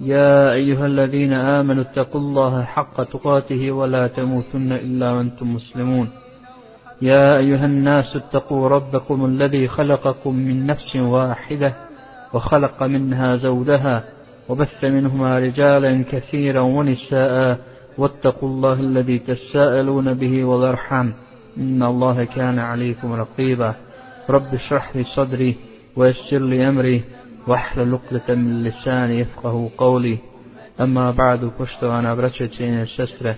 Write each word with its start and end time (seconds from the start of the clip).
يا 0.00 0.52
أيها 0.52 0.86
الذين 0.86 1.32
آمنوا 1.32 1.82
اتقوا 1.82 2.20
الله 2.20 2.64
حق 2.64 3.02
تقاته 3.02 3.72
ولا 3.72 4.06
تموتن 4.06 4.72
إلا 4.72 5.12
وأنتم 5.12 5.54
مسلمون. 5.54 6.08
يا 7.02 7.36
أيها 7.36 7.66
الناس 7.66 8.16
اتقوا 8.16 8.68
ربكم 8.68 9.24
الذي 9.24 9.68
خلقكم 9.68 10.34
من 10.34 10.66
نفس 10.66 10.96
واحدة 10.96 11.74
وخلق 12.32 12.82
منها 12.82 13.36
زوجها 13.36 14.04
وبث 14.48 14.84
منهما 14.84 15.38
رجالا 15.38 16.04
كثيرا 16.10 16.60
ونساء 16.60 17.58
واتقوا 17.98 18.48
الله 18.48 18.80
الذي 18.80 19.18
تساءلون 19.18 20.14
به 20.14 20.44
والأرحام. 20.44 21.14
إن 21.58 21.82
الله 21.82 22.24
كان 22.24 22.58
عليكم 22.58 23.12
رقيبا. 23.12 23.74
رب 24.30 24.54
اشرح 24.54 24.96
لي 24.96 25.04
صدري 25.04 25.56
ويسر 25.96 26.38
لي 26.38 26.68
أمري. 26.68 27.04
واحلل 27.47 27.93
عقدة 27.93 28.35
من 28.35 28.63
لساني 28.63 29.19
يفقه 29.19 29.69
قولي 29.77 30.17
أما 30.81 31.11
بعد 31.11 31.51
poštovana 31.57 32.15
braćo 32.15 32.43
i 32.43 32.49
cijene 32.49 32.85
sestre 32.85 33.35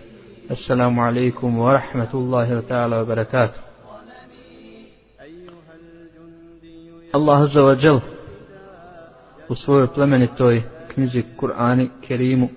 Assalamu 0.49 1.02
alaikum 1.02 1.57
wa 1.59 1.73
rahmatullahi 1.73 2.53
wa 2.53 2.61
ta'ala 2.61 2.97
wa 2.97 3.05
barakatuh 3.05 3.59
Allah 7.13 7.41
azza 7.41 7.62
wa 7.62 7.76
jal 7.81 7.99
u 9.49 9.55
svojoj 9.55 9.87
plemenitoj 9.87 10.63
knjizi 10.93 11.23
Kur'ani 11.37 11.90
Kerimu 12.07 12.49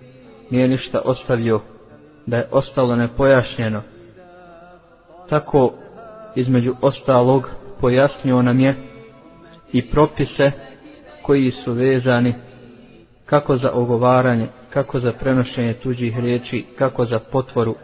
nije 0.51 0.69
ništa 0.69 1.01
ostavio 1.05 1.61
da 2.27 2.37
je 2.37 2.49
ostalo 2.51 2.97
nepojašnjeno 2.97 3.83
tako 5.29 5.73
između 6.37 6.75
ostalog 6.81 7.51
pojasnio 7.81 8.43
nam 8.43 8.61
je 8.61 8.75
i 9.73 9.91
propise 9.91 10.51
koji 11.23 11.51
su 11.51 11.73
vezani 11.73 12.35
kako 13.27 13.57
za 13.57 13.71
ogovaranje, 13.73 14.47
kako 14.71 15.01
za 15.01 15.13
prenošenje 15.13 15.75
tuđih 15.75 16.19
riječi, 16.19 16.65
kako 16.79 17.05
za 17.05 17.19
potvoru, 17.19 17.75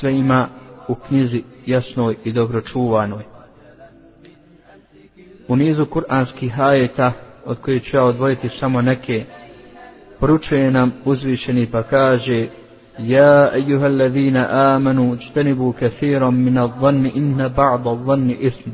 sve 0.00 0.12
ima 0.12 0.48
u 0.88 0.94
knjizi 0.94 1.42
jasnoj 1.66 2.16
i 2.24 2.32
dobro 2.32 2.60
čuvanoj. 2.60 3.22
U 5.48 5.56
nizu 5.56 5.86
kuranskih 5.86 6.52
hajeta, 6.52 7.12
od 7.44 7.58
koji 7.60 7.80
ću 7.80 7.96
ja 7.96 8.04
odvojiti 8.04 8.48
samo 8.48 8.82
neke, 8.82 9.24
poručuje 10.20 10.70
nam 10.70 10.92
uzvišeni 11.04 11.66
pa 11.66 11.82
kaže 11.82 12.46
Ja, 12.98 13.50
ejuha 13.54 13.84
allazina 13.86 14.48
amanu, 14.50 15.16
čtenibu 15.16 15.72
kathirom 15.72 16.44
min 16.44 16.58
al-dhanni 16.58 17.12
inna 17.14 17.48
ba'da 17.48 17.90
al-dhanni 17.90 18.36
ism. 18.40 18.70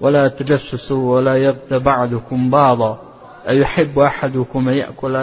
ولا 0.00 0.28
تجسسوا 0.28 1.14
ولا 1.14 1.36
يغت 1.36 1.72
بعضكم 1.72 2.50
بعضا 2.50 3.07
أيحب 3.48 3.98
أحدكم 3.98 4.68
يأكل 4.68 5.16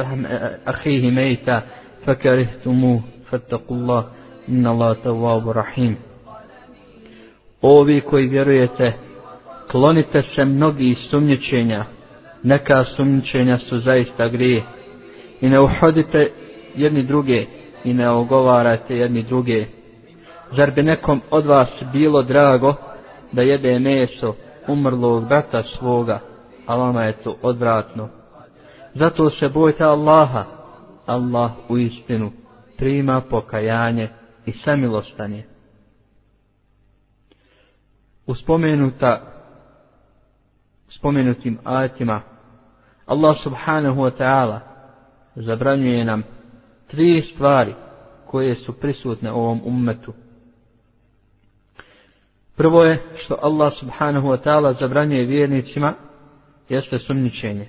أخيه 0.67 1.11
ميتا 1.11 1.64
فكرهتموه 2.05 3.02
فاتقوا 3.30 3.77
الله 3.77 4.05
إن 4.50 4.67
الله 4.67 4.94
تواب 4.94 5.50
رحيم 5.50 5.95
Ovi 7.61 8.02
koji 8.02 8.27
vjerujete, 8.27 8.94
klonite 9.72 10.23
se 10.36 10.45
mnogi 10.45 10.95
sumnjičenja, 11.09 11.86
neka 12.44 12.83
sumnjičenja 12.83 13.58
su 13.58 13.80
zaista 13.80 14.27
grije. 14.27 14.64
I 15.42 15.49
ne 15.49 15.59
uhodite 15.59 16.32
jedni 16.76 17.04
druge 17.04 17.45
i 17.83 17.93
ne 17.93 18.09
ogovarate 18.09 18.98
jedni 18.98 19.23
druge. 19.23 19.65
Zar 20.52 20.71
bi 20.71 20.83
nekom 20.83 21.21
od 21.30 21.45
vas 21.45 21.70
bilo 21.93 22.23
drago 22.23 22.76
da 23.32 23.42
jede 23.42 23.80
meso 23.80 24.36
umrlog 24.67 25.27
brata 25.27 25.64
svoga, 25.64 26.20
A 26.66 26.77
vama 26.77 27.02
je 27.04 27.12
to 27.12 27.36
odvratno. 27.42 28.08
Zato 28.94 29.30
se 29.30 29.48
bojte 29.48 29.84
Allaha, 29.84 30.44
Allah 31.06 31.50
u 31.68 31.78
istinu 31.78 32.32
prima 32.77 33.20
pokajanje 33.20 34.08
i 34.46 34.52
samilostanje. 34.52 35.44
U 38.27 38.34
spomenuta, 38.34 39.20
spomenutim 40.88 41.58
ajetima, 41.64 42.20
Allah 43.06 43.36
subhanahu 43.42 44.00
wa 44.00 44.10
ta'ala 44.18 44.60
zabranjuje 45.36 46.04
nam 46.04 46.22
tri 46.86 47.22
stvari 47.34 47.74
koje 48.27 48.54
su 48.54 48.72
prisutne 48.72 49.33
u 49.33 49.36
ovom 49.36 49.60
ummetu. 49.64 50.12
Prvo 52.56 52.84
je 52.84 53.02
što 53.16 53.38
Allah 53.42 53.72
subhanahu 53.78 54.28
wa 54.28 54.38
ta'ala 54.44 54.80
zabranjuje 54.80 55.24
vjernicima 55.24 55.94
jeste 56.68 56.98
sumničenje. 56.98 57.66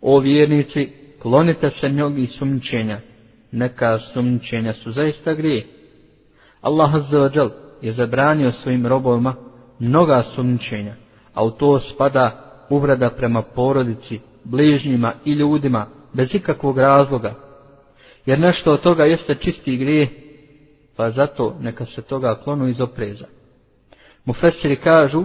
O 0.00 0.18
vjernici, 0.18 0.88
klonite 1.22 1.70
se 1.80 1.88
mnogi 1.88 2.26
sumničenja. 2.26 3.00
Neka 3.52 3.98
sumničenja 3.98 4.72
su 4.72 4.92
zaista 4.92 5.34
grije. 5.34 5.66
Allah 6.60 6.94
azza 6.94 7.30
jal 7.34 7.50
je 7.82 7.92
zabranio 7.92 8.52
svojim 8.52 8.86
robovima 8.86 9.34
mnoga 9.78 10.24
sumničenja, 10.34 10.94
a 11.34 11.44
u 11.44 11.50
to 11.50 11.80
spada 11.80 12.52
uvreda 12.70 13.10
prema 13.10 13.42
porodici, 13.42 14.20
bližnjima 14.44 15.12
i 15.24 15.32
ljudima 15.32 15.86
bez 16.12 16.28
ikakvog 16.34 16.78
razloga. 16.78 17.34
Jer 18.26 18.38
nešto 18.38 18.72
od 18.72 18.80
toga 18.80 19.04
jeste 19.04 19.34
čisti 19.34 19.76
grije, 19.76 20.08
pa 20.96 21.10
zato 21.10 21.56
neka 21.60 21.86
se 21.86 22.02
toga 22.02 22.40
klonu 22.44 22.68
iz 22.68 22.80
opreza. 22.80 23.26
Mufesiri 24.24 24.76
kažu 24.76 25.24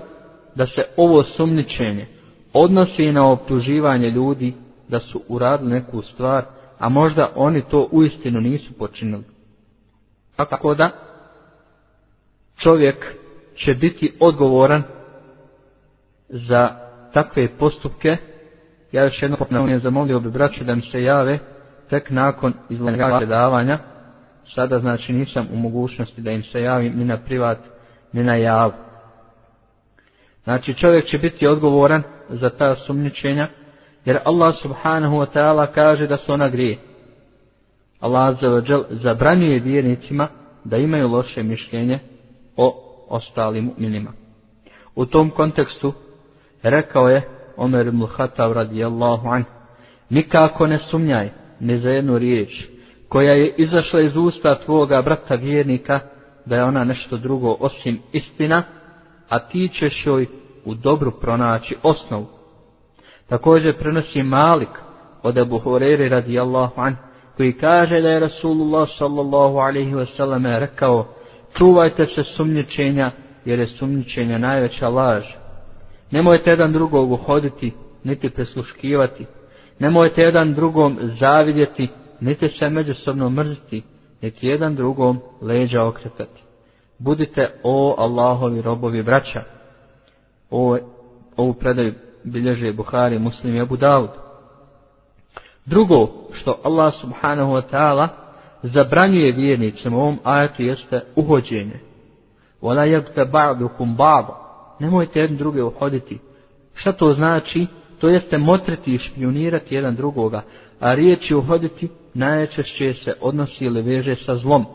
da 0.56 0.66
se 0.66 0.84
ovo 0.98 1.24
sumničenje 1.24 2.08
odnosi 2.54 3.12
na 3.12 3.32
optuživanje 3.32 4.10
ljudi 4.10 4.54
da 4.88 5.00
su 5.00 5.22
uradili 5.28 5.72
neku 5.72 6.02
stvar, 6.02 6.46
a 6.80 6.90
možda 6.90 7.32
oni 7.36 7.62
to 7.62 7.88
uistinu 7.92 8.42
nisu 8.42 8.74
počinili. 8.74 9.24
Tako 10.36 10.76
da 10.76 10.90
čovjek 12.58 13.16
će 13.56 13.74
biti 13.74 14.14
odgovoran 14.20 14.84
za 16.30 16.70
takve 17.14 17.58
postupke. 17.58 18.18
Ja 18.92 19.04
još 19.04 19.22
jednom 19.22 19.40
ponavljam 19.50 19.80
zamolio 19.80 20.20
bi 20.20 20.32
braće 20.32 20.64
da 20.64 20.76
mi 20.76 20.82
se 20.82 21.04
jave 21.04 21.40
tek 21.90 22.10
nakon 22.10 22.54
izlaganja 22.70 23.18
predavanja. 23.18 23.80
Sada 24.56 24.80
znači 24.80 25.14
nisam 25.14 25.48
u 25.54 25.56
mogućnosti 25.56 26.22
da 26.22 26.32
im 26.32 26.44
se 26.44 26.62
javim 26.62 26.98
ni 26.98 27.06
na 27.06 27.18
privat, 27.18 27.58
ni 28.14 28.24
na 28.24 28.36
javu. 28.36 28.74
Znači 30.44 30.74
čovjek 30.74 31.06
će 31.06 31.18
biti 31.18 31.48
odgovoran 31.48 32.04
za 32.32 32.50
ta 32.50 32.76
sumničenja, 32.76 33.48
jer 34.06 34.20
Allah 34.26 34.56
subhanahu 34.62 35.16
wa 35.16 35.26
ta'ala 35.34 35.68
kaže 35.74 36.08
da 36.08 36.18
su 36.18 36.34
ona 36.34 36.50
grije. 36.50 36.78
Allah 38.00 38.38
zabranjuje 38.90 39.60
vjernicima 39.60 40.28
da 40.64 40.78
imaju 40.78 41.08
loše 41.08 41.44
mišljenje 41.44 42.00
o 42.58 42.96
ostalim 43.10 43.66
mu'minima. 43.66 44.12
U 44.96 45.06
tom 45.06 45.30
kontekstu 45.30 45.94
rekao 46.64 47.10
je 47.10 47.22
Omer 47.58 47.88
ibn 47.88 48.08
Khattab 48.08 48.52
radijallahu 48.52 49.28
an 49.28 49.44
nikako 50.10 50.68
ne 50.68 50.80
sumnjaj 50.90 51.30
ni 51.60 51.80
za 51.80 51.90
jednu 51.90 52.18
riječ 52.18 52.68
koja 53.10 53.34
je 53.34 53.54
izašla 53.58 54.02
iz 54.02 54.16
usta 54.16 54.60
tvoga 54.66 55.02
brata 55.02 55.36
vjernika 55.36 56.00
da 56.46 56.56
je 56.56 56.64
ona 56.64 56.84
nešto 56.84 57.18
drugo 57.18 57.58
osim 57.60 58.00
istina 58.12 58.64
a 59.30 59.40
ti 59.40 59.70
ćeš 59.74 60.06
joj 60.06 60.28
u 60.66 60.76
dobru 60.76 61.12
pronaći 61.12 61.76
osnovu. 61.84 62.26
Također 63.30 63.78
prenosi 63.78 64.24
Malik 64.24 64.70
od 65.24 65.38
Abu 65.38 65.60
Hurere 65.60 66.10
radijallahu 66.10 66.82
an, 66.82 66.96
koji 67.38 67.54
kaže 67.54 68.02
da 68.02 68.10
je 68.10 68.20
Rasulullah 68.20 68.90
sallallahu 68.98 69.58
alaihi 69.58 69.94
wasallam 69.94 70.60
rekao, 70.60 71.08
čuvajte 71.58 72.06
se 72.06 72.24
sumnjičenja, 72.24 73.12
jer 73.46 73.60
je 73.60 73.68
sumnjičenja 73.68 74.38
najveća 74.38 74.90
laž. 74.90 75.24
Nemojte 76.12 76.50
jedan 76.50 76.72
drugog 76.72 77.12
uhoditi, 77.12 77.74
niti 78.04 78.30
presluškivati. 78.30 79.26
Nemojte 79.80 80.22
jedan 80.22 80.54
drugom 80.54 80.98
zavidjeti, 81.20 81.90
niti 82.20 82.48
se 82.48 82.70
međusobno 82.70 83.30
mrziti, 83.30 83.84
niti 84.22 84.48
jedan 84.48 84.76
drugom 84.76 85.20
leđa 85.42 85.84
okretati. 85.84 86.44
Budite 86.98 87.50
o 87.64 87.96
Allahovi 87.98 88.62
robovi 88.62 89.04
braća. 89.04 89.44
Ovo, 90.52 90.80
ovu 91.38 91.54
predaju 91.54 91.94
bilježe 92.24 92.74
Buhari, 92.74 93.20
Muslim 93.20 93.56
i 93.56 93.62
Abu 93.62 93.78
Dawud. 93.78 94.10
Drugo, 95.66 96.08
što 96.34 96.60
Allah 96.64 96.94
subhanahu 97.02 97.52
wa 97.52 97.62
ta'ala 97.72 98.08
zabranjuje 98.64 99.32
vjernicima 99.32 99.98
u 99.98 100.00
ovom 100.00 100.20
ajetu 100.24 100.64
jeste 100.64 101.02
uhođenje. 101.16 101.80
Wala 102.62 102.82
jebte 102.82 103.26
ba'dukum 103.26 103.96
ba'da. 103.96 104.34
Nemojte 104.80 105.20
jedni 105.20 105.38
druge 105.38 105.64
uhoditi. 105.64 106.20
Šta 106.76 106.92
to 106.92 107.14
znači? 107.14 107.68
To 108.00 108.10
jeste 108.10 108.38
motriti 108.38 108.96
i 108.96 108.98
špionirati 109.00 109.76
jedan 109.76 109.96
drugoga, 109.96 110.42
a 110.80 110.94
riječi 110.94 111.36
uhoditi 111.36 111.90
najčešće 112.14 112.94
se 112.94 113.14
odnosi 113.22 113.66
ili 113.66 113.82
veže 113.82 114.16
sa 114.16 114.36
zlom. 114.36 114.66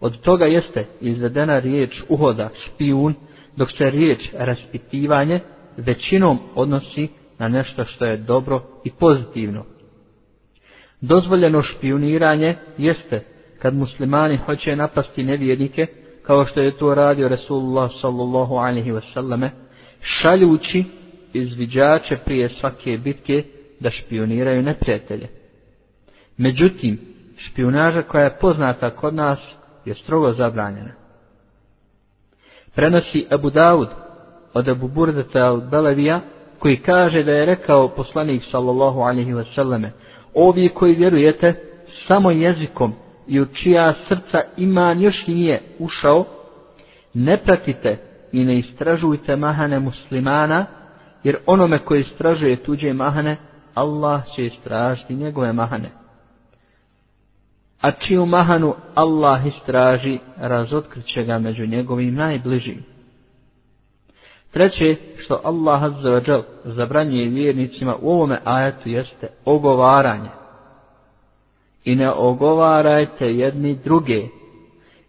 Od 0.00 0.20
toga 0.20 0.44
jeste 0.44 0.86
izvedena 1.00 1.58
riječ 1.58 2.02
uhoda, 2.08 2.48
špijun, 2.64 3.14
dok 3.58 3.70
se 3.70 3.90
riječ 3.90 4.20
raspitivanje 4.34 5.40
većinom 5.76 6.38
odnosi 6.54 7.08
na 7.38 7.48
nešto 7.48 7.84
što 7.84 8.04
je 8.04 8.16
dobro 8.16 8.62
i 8.84 8.90
pozitivno. 8.90 9.64
Dozvoljeno 11.00 11.62
špioniranje 11.62 12.56
jeste 12.78 13.24
kad 13.58 13.74
muslimani 13.74 14.36
hoće 14.36 14.76
napasti 14.76 15.24
nevjernike, 15.24 15.86
kao 16.22 16.46
što 16.46 16.60
je 16.60 16.76
to 16.76 16.94
radio 16.94 17.28
Resulullah 17.28 17.90
sallallahu 18.00 18.54
alaihi 18.54 18.92
wasallame, 18.92 19.48
šaljući 20.00 20.84
izviđače 21.32 22.16
prije 22.24 22.48
svake 22.48 22.98
bitke 22.98 23.44
da 23.80 23.90
špioniraju 23.90 24.62
neprijatelje. 24.62 25.28
Međutim, 26.36 26.98
špionaža 27.36 28.02
koja 28.02 28.24
je 28.24 28.38
poznata 28.40 28.90
kod 28.90 29.14
nas 29.14 29.38
je 29.84 29.94
strogo 29.94 30.32
zabranjena. 30.32 31.07
Prenosi 32.78 33.26
Abu 33.30 33.50
Dawud 33.50 33.88
od 34.54 34.68
Abu 34.68 34.88
Burdata 34.88 35.44
al 35.44 35.60
Belevija, 35.70 36.20
koji 36.58 36.76
kaže 36.76 37.22
da 37.22 37.32
je 37.32 37.46
rekao 37.46 37.88
poslanik 37.88 38.42
sallallahu 38.50 39.00
alaihi 39.00 39.32
wasallam, 39.32 39.88
ovi 40.34 40.68
koji 40.68 40.94
vjerujete 40.94 41.54
samo 42.06 42.30
jezikom 42.30 42.92
i 43.26 43.40
u 43.40 43.46
čija 43.46 43.94
srca 44.08 44.42
iman 44.56 45.00
još 45.00 45.26
nije 45.26 45.62
ušao, 45.78 46.24
ne 47.14 47.36
pratite 47.36 47.96
i 48.32 48.44
ne 48.44 48.58
istražujte 48.58 49.36
mahane 49.36 49.78
muslimana, 49.78 50.66
jer 51.24 51.36
onome 51.46 51.78
koji 51.78 52.00
istražuje 52.00 52.56
tuđe 52.56 52.92
mahane, 52.92 53.36
Allah 53.74 54.22
će 54.34 54.46
istražiti 54.46 55.14
njegove 55.14 55.52
mahane. 55.52 55.97
A 57.80 57.90
čiju 57.90 58.26
mahanu 58.26 58.74
Allah 58.94 59.46
istraži, 59.46 60.18
razotkriće 60.36 61.24
ga 61.24 61.38
među 61.38 61.66
njegovim 61.66 62.14
najbližim. 62.14 62.84
Treće, 64.50 64.96
što 65.18 65.40
Allah 65.44 65.82
azzavađal 65.82 66.42
zabranjuje 66.64 67.28
vjernicima 67.28 67.96
u 68.00 68.10
ovome 68.10 68.40
ajetu 68.44 68.88
jeste 68.88 69.28
ogovaranje. 69.44 70.28
I 71.84 71.94
ne 71.94 72.10
ogovarajte 72.10 73.26
jedni 73.26 73.78
druge. 73.84 74.22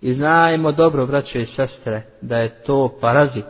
I 0.02 0.14
znajmo 0.14 0.72
dobro, 0.72 1.06
braće 1.06 1.42
i 1.42 1.46
sestre, 1.46 2.02
da 2.22 2.38
je 2.38 2.50
to 2.50 2.98
parazit, 3.02 3.46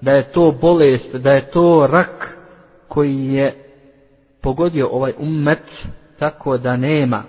da 0.00 0.12
je 0.12 0.32
to 0.32 0.52
bolest, 0.60 1.14
da 1.14 1.32
je 1.32 1.50
to 1.50 1.86
rak 1.90 2.38
koji 2.88 3.26
je 3.26 3.64
pogodio 4.42 4.88
ovaj 4.92 5.12
ummet 5.18 5.62
tako 6.18 6.58
da 6.58 6.76
nema 6.76 7.22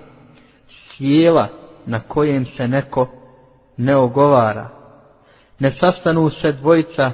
tijela 0.98 1.48
na 1.86 2.00
kojem 2.00 2.46
se 2.46 2.68
neko 2.68 3.08
ne 3.78 3.96
ogovara. 3.96 4.70
Ne 5.60 5.72
sastanu 5.80 6.30
se 6.30 6.52
dvojica 6.52 7.12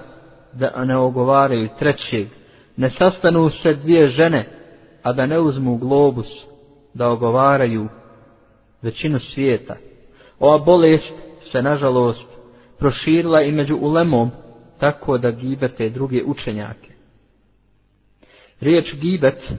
da 0.54 0.86
ne 0.86 0.98
ogovaraju 0.98 1.70
trećeg. 1.80 2.28
Ne 2.78 2.90
sastanu 2.90 3.50
se 3.50 3.74
dvije 3.74 4.08
žene, 4.08 4.48
a 5.04 5.14
da 5.14 5.26
ne 5.26 5.40
uzmu 5.40 5.78
globus 5.78 6.28
da 6.94 7.10
ogovaraju 7.10 7.88
većinu 8.82 9.20
svijeta. 9.20 9.76
Ova 10.40 10.58
bolest 10.58 11.14
se, 11.52 11.62
nažalost, 11.62 12.26
proširila 12.80 13.42
i 13.42 13.52
među 13.52 13.78
ulemom, 13.82 14.32
tako 14.80 15.18
da 15.18 15.32
gibete 15.32 15.90
druge 15.90 16.24
učenjake. 16.24 16.92
Riječ 18.62 18.96
gibet 18.96 19.52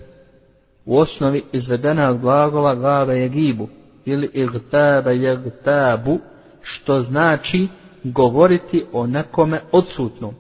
u 0.85 0.99
osnovi 0.99 1.45
izvedena 1.53 2.11
od 2.11 2.19
glagola 2.19 2.75
glava 2.75 3.13
je 3.13 3.29
gibu 3.29 3.69
ili 4.05 4.31
igtaba 4.33 5.11
jagtabu, 5.11 6.19
što 6.63 7.03
znači 7.03 7.69
govoriti 8.05 8.85
o 8.93 9.07
nekome 9.07 9.61
odsutnom. 9.73 10.35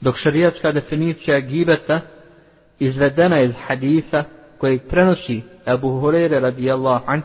Dok 0.00 0.16
šarijatska 0.16 0.72
definicija 0.72 1.40
gibeta 1.40 2.00
izvedena 2.78 3.40
iz 3.40 3.52
hadisa 3.66 4.24
kojeg 4.58 4.80
prenosi 4.88 5.42
Abu 5.64 6.00
Hurere 6.00 6.40
radijallahu 6.40 7.04
an, 7.06 7.22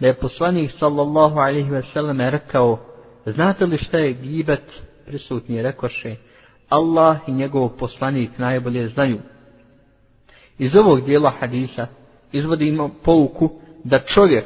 da 0.00 0.06
je 0.06 0.14
poslanik 0.14 0.70
sallallahu 0.78 1.38
alaihi 1.38 1.70
ve 1.70 1.82
sellem 1.92 2.20
rekao, 2.20 2.78
znate 3.26 3.66
li 3.66 3.78
šta 3.78 3.98
je 3.98 4.12
gibet, 4.12 4.82
prisutni 5.06 5.62
rekoše, 5.62 6.16
Allah 6.68 7.18
i 7.26 7.32
njegov 7.32 7.68
poslanik 7.68 8.38
najbolje 8.38 8.88
znaju. 8.88 9.18
Iz 10.58 10.76
ovog 10.76 11.04
dijela 11.04 11.32
hadisa 11.40 11.86
izvodimo 12.32 12.90
pouku 13.04 13.50
da 13.84 13.98
čovjek 13.98 14.44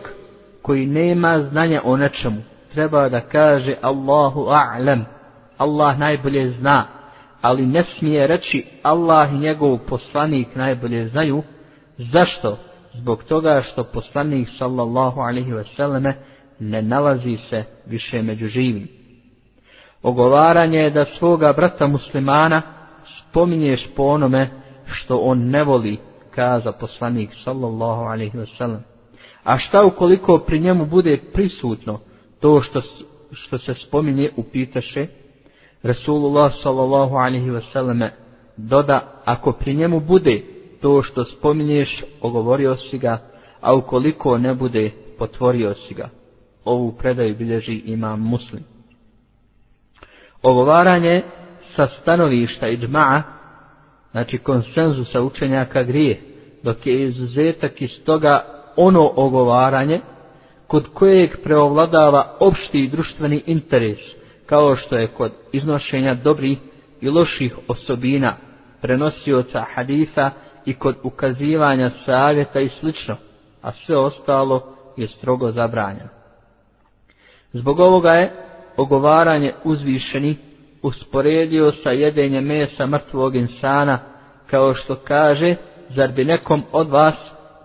koji 0.62 0.86
nema 0.86 1.38
znanja 1.50 1.80
o 1.84 1.96
nečemu 1.96 2.42
treba 2.76 3.08
da 3.08 3.20
kaže 3.20 3.74
Allahu 3.82 4.40
a'lam, 4.40 5.04
Allah 5.58 5.98
najbolje 5.98 6.50
zna, 6.50 6.86
ali 7.42 7.66
ne 7.66 7.84
smije 7.84 8.26
reći 8.26 8.66
Allah 8.82 9.32
i 9.32 9.38
njegov 9.38 9.78
poslanik 9.78 10.54
najbolje 10.54 11.08
znaju. 11.08 11.42
Zašto? 11.98 12.58
Zbog 12.94 13.24
toga 13.24 13.62
što 13.62 13.84
poslanik 13.84 14.48
sallallahu 14.58 15.20
alaihi 15.20 15.52
ve 15.52 15.64
selleme 15.64 16.16
ne 16.58 16.82
nalazi 16.82 17.38
se 17.50 17.64
više 17.86 18.22
među 18.22 18.46
živim. 18.46 18.88
Ogovaranje 20.02 20.78
je 20.78 20.90
da 20.90 21.04
svoga 21.04 21.52
brata 21.52 21.86
muslimana 21.86 22.62
spominješ 23.20 23.88
po 23.96 24.02
onome 24.02 24.50
što 24.86 25.18
on 25.18 25.38
ne 25.38 25.64
voli, 25.64 25.98
kaza 26.34 26.72
poslanik 26.72 27.30
sallallahu 27.44 28.02
alaihi 28.02 28.38
ve 28.38 28.46
selleme. 28.46 28.95
A 29.46 29.58
šta 29.58 29.84
ukoliko 29.84 30.38
pri 30.38 30.58
njemu 30.60 30.86
bude 30.86 31.18
prisutno 31.32 32.00
to 32.40 32.62
što, 32.62 32.82
što 33.32 33.58
se 33.58 33.74
spominje 33.74 34.30
upitaše, 34.36 35.06
Rasulullah 35.82 36.52
sallallahu 36.62 37.14
alaihi 37.14 37.50
ve 37.50 37.60
doda, 38.56 39.22
ako 39.24 39.52
pri 39.52 39.74
njemu 39.74 40.00
bude 40.00 40.42
to 40.80 41.02
što 41.02 41.24
spominješ, 41.24 42.04
ogovorio 42.20 42.76
si 42.76 42.98
ga, 42.98 43.18
a 43.60 43.74
ukoliko 43.74 44.38
ne 44.38 44.54
bude, 44.54 44.90
potvorio 45.18 45.74
si 45.74 45.94
ga. 45.94 46.08
Ovu 46.64 46.92
predaju 46.92 47.36
bilježi 47.36 47.82
imam 47.84 48.20
muslim. 48.20 48.64
Ogovaranje 50.42 51.22
sa 51.76 51.88
stanovišta 52.02 52.68
i 52.68 52.78
džma'a, 52.78 53.22
znači 54.10 54.38
konsenzusa 54.38 55.22
učenjaka 55.22 55.82
grije, 55.82 56.20
dok 56.62 56.86
je 56.86 57.08
izuzetak 57.08 57.82
iz 57.82 57.90
toga 58.04 58.55
ono 58.76 59.12
ogovaranje 59.16 60.00
kod 60.66 60.88
kojeg 60.94 61.30
preovladava 61.42 62.36
opšti 62.40 62.88
društveni 62.88 63.42
interes, 63.46 63.98
kao 64.46 64.76
što 64.76 64.96
je 64.96 65.06
kod 65.06 65.32
iznošenja 65.52 66.14
dobrih 66.14 66.58
i 67.00 67.08
loših 67.08 67.58
osobina 67.68 68.36
prenosioca 68.80 69.64
hadisa 69.74 70.30
i 70.64 70.74
kod 70.74 70.96
ukazivanja 71.02 71.90
savjeta 72.04 72.60
i 72.60 72.68
slično, 72.68 73.16
a 73.62 73.72
sve 73.72 73.96
ostalo 73.96 74.76
je 74.96 75.08
strogo 75.08 75.52
zabranjeno. 75.52 76.08
Zbog 77.52 77.80
ovoga 77.80 78.12
je 78.12 78.32
ogovaranje 78.76 79.52
uzvišeni 79.64 80.36
usporedio 80.82 81.72
sa 81.72 81.90
jedenjem 81.90 82.44
mesa 82.44 82.86
mrtvog 82.86 83.36
insana, 83.36 83.98
kao 84.50 84.74
što 84.74 84.96
kaže, 84.96 85.56
zar 85.88 86.12
bi 86.12 86.24
nekom 86.24 86.62
od 86.72 86.90
vas 86.90 87.14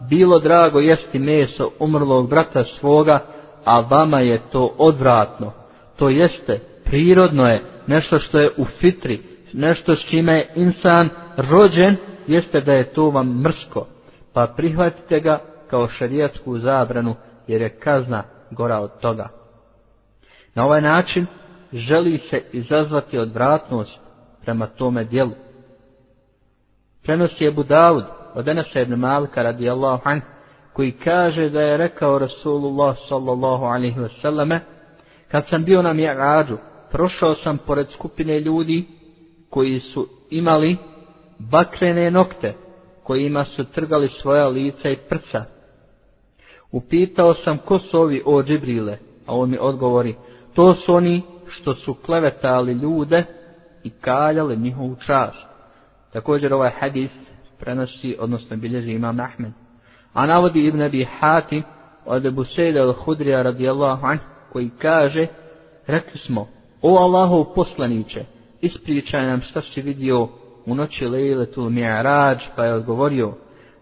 bilo 0.10 0.39
drago 0.39 0.79
jesti 0.79 1.20
meso 1.20 1.70
umrlog 1.79 2.29
brata 2.29 2.63
svoga, 2.63 3.20
a 3.65 3.79
vama 3.79 4.20
je 4.20 4.41
to 4.51 4.75
odvratno. 4.77 5.51
To 5.96 6.10
jeste, 6.10 6.60
prirodno 6.84 7.48
je, 7.48 7.62
nešto 7.88 8.20
što 8.20 8.39
je 8.39 8.51
u 8.58 8.65
fitri, 8.65 9.22
nešto 9.53 9.96
s 9.96 10.00
čime 10.10 10.34
je 10.34 10.51
insan 10.55 11.10
rođen, 11.38 11.96
jeste 12.27 12.62
da 12.62 12.74
je 12.74 12.93
to 12.93 13.10
vam 13.10 13.41
mrsko, 13.41 13.88
pa 14.34 14.48
prihvatite 14.48 15.20
ga 15.20 15.39
kao 15.70 15.89
šarijatsku 15.89 16.60
zabranu, 16.60 17.15
jer 17.48 17.62
je 17.62 17.70
kazna 17.70 18.24
gora 18.51 18.79
od 18.79 19.00
toga. 19.00 19.29
Na 20.55 20.65
ovaj 20.65 20.81
način 20.81 21.25
želi 21.74 22.17
se 22.29 22.41
izazvati 22.51 23.17
odvratnost 23.17 24.00
prema 24.41 24.67
tome 24.67 25.03
dijelu. 25.03 25.31
Prenosi 27.03 27.43
je 27.43 27.51
Budavud 27.51 28.03
od 28.35 28.47
Enesa 28.47 28.81
ibn 28.81 28.95
Malika 28.95 29.43
radijallahu 29.43 30.01
anhu 30.03 30.25
koji 30.73 30.91
kaže 30.91 31.50
da 31.50 31.61
je 31.61 31.77
rekao 31.77 32.19
Rasulullah 32.19 32.97
sallallahu 33.09 33.65
alaihi 33.65 34.00
wasallame, 34.00 34.59
kad 35.31 35.47
sam 35.50 35.63
bio 35.63 35.81
na 35.81 35.93
Mi'rađu, 35.93 36.57
prošao 36.91 37.35
sam 37.35 37.57
pored 37.57 37.88
skupine 37.93 38.39
ljudi 38.39 38.88
koji 39.50 39.79
su 39.79 40.07
imali 40.29 40.77
bakrene 41.39 42.11
nokte, 42.11 42.53
kojima 43.03 43.45
su 43.45 43.63
trgali 43.63 44.09
svoja 44.09 44.47
lica 44.47 44.89
i 44.89 44.95
prca. 44.95 45.45
Upitao 46.71 47.33
sam 47.33 47.57
ko 47.57 47.79
su 47.79 48.01
ovi 48.01 48.21
o 48.25 48.43
Džibrile, 48.43 48.97
a 49.25 49.35
on 49.35 49.50
mi 49.50 49.57
odgovori, 49.61 50.15
to 50.53 50.75
su 50.75 50.95
oni 50.95 51.21
što 51.50 51.75
su 51.75 51.93
klevetali 51.93 52.73
ljude 52.73 53.23
i 53.83 53.89
kaljali 53.89 54.57
njihovu 54.57 54.95
čast. 55.05 55.45
Također 56.13 56.53
ovaj 56.53 56.71
hadis 56.79 57.11
prenosi, 57.62 58.15
odnosno 58.20 58.58
bilježi 58.58 58.91
imam 58.91 59.20
Ahmed. 59.20 59.51
A 60.13 60.25
navodi 60.25 60.65
Ibn 60.65 60.82
Abi 60.82 61.08
Hatim 61.20 61.63
od 62.06 62.25
Ebu 62.25 62.44
Sejda 62.44 62.80
al-Hudrija 62.80 63.41
radijallahu 63.41 64.06
anhu 64.06 64.24
koji 64.51 64.70
kaže, 64.82 65.27
rekli 65.88 66.20
smo, 66.20 66.48
o 66.82 66.98
Allahov 66.98 67.46
poslaniće, 67.56 68.25
ispričaj 68.62 69.25
nam 69.25 69.41
šta 69.41 69.62
si 69.62 69.82
vidio 69.82 70.27
u 70.65 70.75
noći 70.75 71.06
Lejletul 71.06 71.70
mi'arađ, 71.70 72.38
pa 72.56 72.65
je 72.65 72.74
odgovorio, 72.74 73.34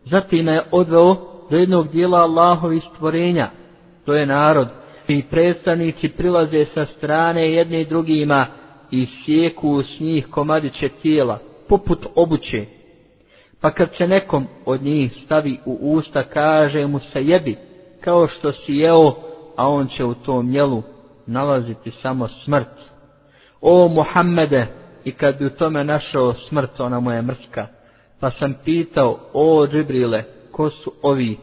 zatim 0.06 0.48
je 0.48 0.64
odveo 0.72 1.16
do 1.50 1.58
jednog 1.58 1.92
dijela 1.92 2.20
Allahovi 2.20 2.82
stvorenja, 2.96 3.50
to 4.06 4.14
je 4.14 4.26
narod, 4.26 4.68
i 5.08 5.24
predstavnici 5.24 6.10
prilaze 6.10 6.66
sa 6.74 6.86
strane 6.86 7.52
jedne 7.54 7.84
drugima 7.84 8.48
i 8.92 9.08
sjeku 9.26 9.84
s 9.84 10.00
njih 10.00 10.28
komadiće 10.28 10.90
tijela, 10.90 11.40
poput 11.70 12.06
obuće. 12.16 12.66
Pa 13.62 13.72
kad 13.72 13.90
se 13.98 14.08
nekom 14.08 14.48
od 14.66 14.84
njih 14.84 15.22
stavi 15.26 15.60
u 15.66 15.78
usta, 15.82 16.24
kaže 16.24 16.88
mu 16.88 17.00
se 17.00 17.24
jebi, 17.24 17.58
kao 18.02 18.28
što 18.28 18.52
si 18.52 18.74
jeo, 18.74 19.14
a 19.56 19.68
on 19.68 19.88
će 19.88 20.06
u 20.06 20.14
tom 20.14 20.52
jelu 20.52 20.84
nalaziti 21.26 21.92
samo 21.92 22.28
smrt. 22.28 22.68
O 23.62 23.88
Muhammede, 23.88 24.68
i 25.04 25.12
kad 25.12 25.38
bi 25.38 25.46
u 25.46 25.50
tome 25.50 25.84
našao 25.84 26.34
smrt, 26.34 26.80
ona 26.80 27.00
mu 27.00 27.12
je 27.12 27.22
mrska. 27.22 27.68
Pa 28.20 28.32
sam 28.32 28.54
pitao, 28.66 29.20
o 29.34 29.68
Džibrile, 29.68 30.24
ko 30.52 30.70
su 30.70 30.94
ovi? 31.02 31.38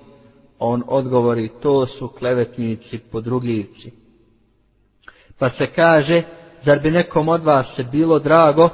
On 0.59 0.83
odgovori, 0.87 1.51
to 1.63 1.87
su 1.87 2.09
klevetnici 2.09 2.99
podrugljivci. 2.99 3.93
Pa 5.39 5.51
se 5.51 5.67
kaže, 5.67 6.23
zar 6.65 6.79
bi 6.79 6.91
nekom 6.91 7.29
od 7.29 7.45
vas 7.45 7.67
se 7.77 7.85
bilo 7.85 8.19
drago, 8.19 8.71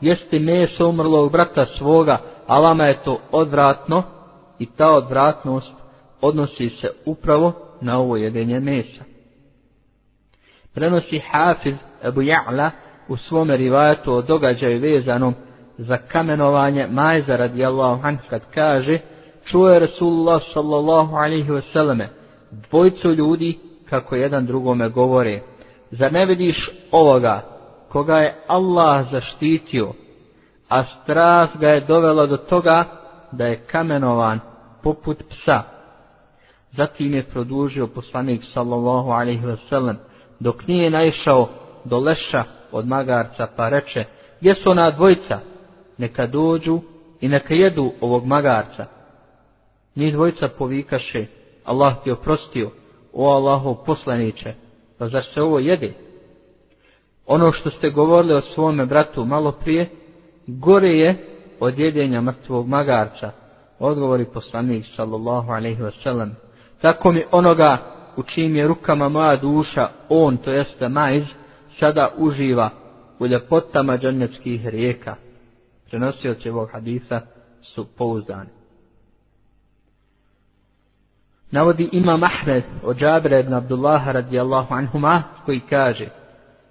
jesti 0.00 0.38
meso 0.38 0.88
umrlog 0.88 1.32
brata 1.32 1.66
svoga, 1.66 2.18
a 2.46 2.60
vama 2.60 2.84
je 2.84 3.02
to 3.04 3.20
odvratno, 3.32 4.02
i 4.58 4.66
ta 4.66 4.90
odvratnost 4.90 5.72
odnosi 6.20 6.68
se 6.68 6.90
upravo 7.04 7.52
na 7.80 7.98
ovo 7.98 8.16
jedenje 8.16 8.60
mesa. 8.60 9.04
Prenosi 10.74 11.18
Hafiz 11.18 11.74
Abu 12.02 12.20
Ja'la 12.20 12.70
u 13.08 13.16
svome 13.16 13.56
rivajatu 13.56 14.12
o 14.12 14.22
događaju 14.22 14.80
vezanom 14.80 15.34
za 15.78 15.96
kamenovanje 15.96 16.86
Majza 16.86 17.36
radijallahu 17.36 18.06
anh 18.06 18.18
kad 18.30 18.42
kaže 18.54 18.98
čuo 19.44 19.68
je 19.68 19.78
Rasulullah 19.78 20.42
sallallahu 20.52 21.16
alaihi 21.16 21.62
selleme 21.72 22.08
dvojcu 22.50 23.12
ljudi 23.12 23.58
kako 23.90 24.16
jedan 24.16 24.46
drugome 24.46 24.88
govore 24.88 25.40
zar 25.90 26.12
ne 26.12 26.26
vidiš 26.26 26.70
ovoga 26.90 27.42
koga 27.88 28.16
je 28.18 28.34
Allah 28.46 29.06
zaštitio 29.10 29.92
a 30.68 30.84
strast 30.84 31.56
ga 31.56 31.68
je 31.68 31.80
dovela 31.80 32.26
do 32.26 32.36
toga 32.36 32.84
da 33.32 33.46
je 33.46 33.66
kamenovan 33.66 34.40
poput 34.82 35.22
psa. 35.30 35.62
Zatim 36.72 37.14
je 37.14 37.22
produžio 37.22 37.86
poslanik 37.86 38.42
sallallahu 38.52 39.10
alaihi 39.10 39.46
wasallam 39.46 39.94
dok 40.40 40.66
nije 40.66 40.90
naišao 40.90 41.48
do 41.84 41.98
leša 41.98 42.44
od 42.72 42.86
magarca 42.86 43.48
pa 43.56 43.68
reče 43.68 44.04
gdje 44.40 44.54
su 44.54 44.70
ona 44.70 44.90
dvojica? 44.90 45.40
Neka 45.98 46.26
dođu 46.26 46.80
i 47.20 47.28
neka 47.28 47.54
jedu 47.54 47.92
ovog 48.00 48.26
magarca. 48.26 48.86
Ni 49.94 50.12
dvojica 50.12 50.48
povikaše, 50.48 51.26
Allah 51.64 51.94
ti 52.04 52.10
oprostio, 52.10 52.70
o 53.12 53.30
Allahov 53.30 53.74
poslaniće, 53.74 54.54
pa 54.98 55.08
zar 55.08 55.24
se 55.24 55.42
ovo 55.42 55.58
jede? 55.58 55.92
Ono 57.26 57.52
što 57.52 57.70
ste 57.70 57.90
govorili 57.90 58.34
o 58.34 58.40
svome 58.40 58.86
bratu 58.86 59.24
malo 59.24 59.52
prije, 59.52 59.88
gore 60.46 60.88
je 60.88 61.16
od 61.60 61.78
jedenja 61.78 62.20
mrtvog 62.20 62.68
magarca, 62.68 63.30
odgovori 63.78 64.24
poslanik 64.24 64.86
sallallahu 64.96 65.50
alaihi 65.52 65.82
wasallam. 65.82 66.30
Tako 66.80 67.12
mi 67.12 67.24
onoga 67.30 67.78
u 68.16 68.22
čim 68.22 68.56
je 68.56 68.68
rukama 68.68 69.08
moja 69.08 69.36
duša, 69.36 69.88
on, 70.08 70.36
to 70.36 70.50
jeste 70.50 70.88
majz, 70.88 71.24
sada 71.80 72.10
uživa 72.16 72.70
u 73.18 73.26
ljepotama 73.26 73.98
džanetskih 73.98 74.66
rijeka. 74.68 75.16
Prenosioci 75.90 76.50
ovog 76.50 76.70
hadisa 76.72 77.20
su 77.62 77.86
pouzdani. 77.96 78.50
Navodi 81.50 81.88
Imam 81.92 82.22
Ahmed 82.22 82.64
od 82.82 82.96
Džabira 82.96 83.38
ibn 83.38 83.54
Abdullaha 83.54 84.12
radijallahu 84.12 84.74
anhuma 84.74 85.22
koji 85.44 85.60
kaže 85.60 86.08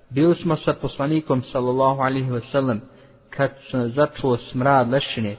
Bili 0.09 0.35
smo 0.35 0.55
sa 0.57 0.73
poslanikom 0.73 1.43
sallallahu 1.43 2.01
alaihi 2.01 2.29
wasallam 2.29 2.79
kad 3.37 3.51
se 3.71 3.89
začuo 3.95 4.37
smrad 4.37 4.89
lešine 4.89 5.35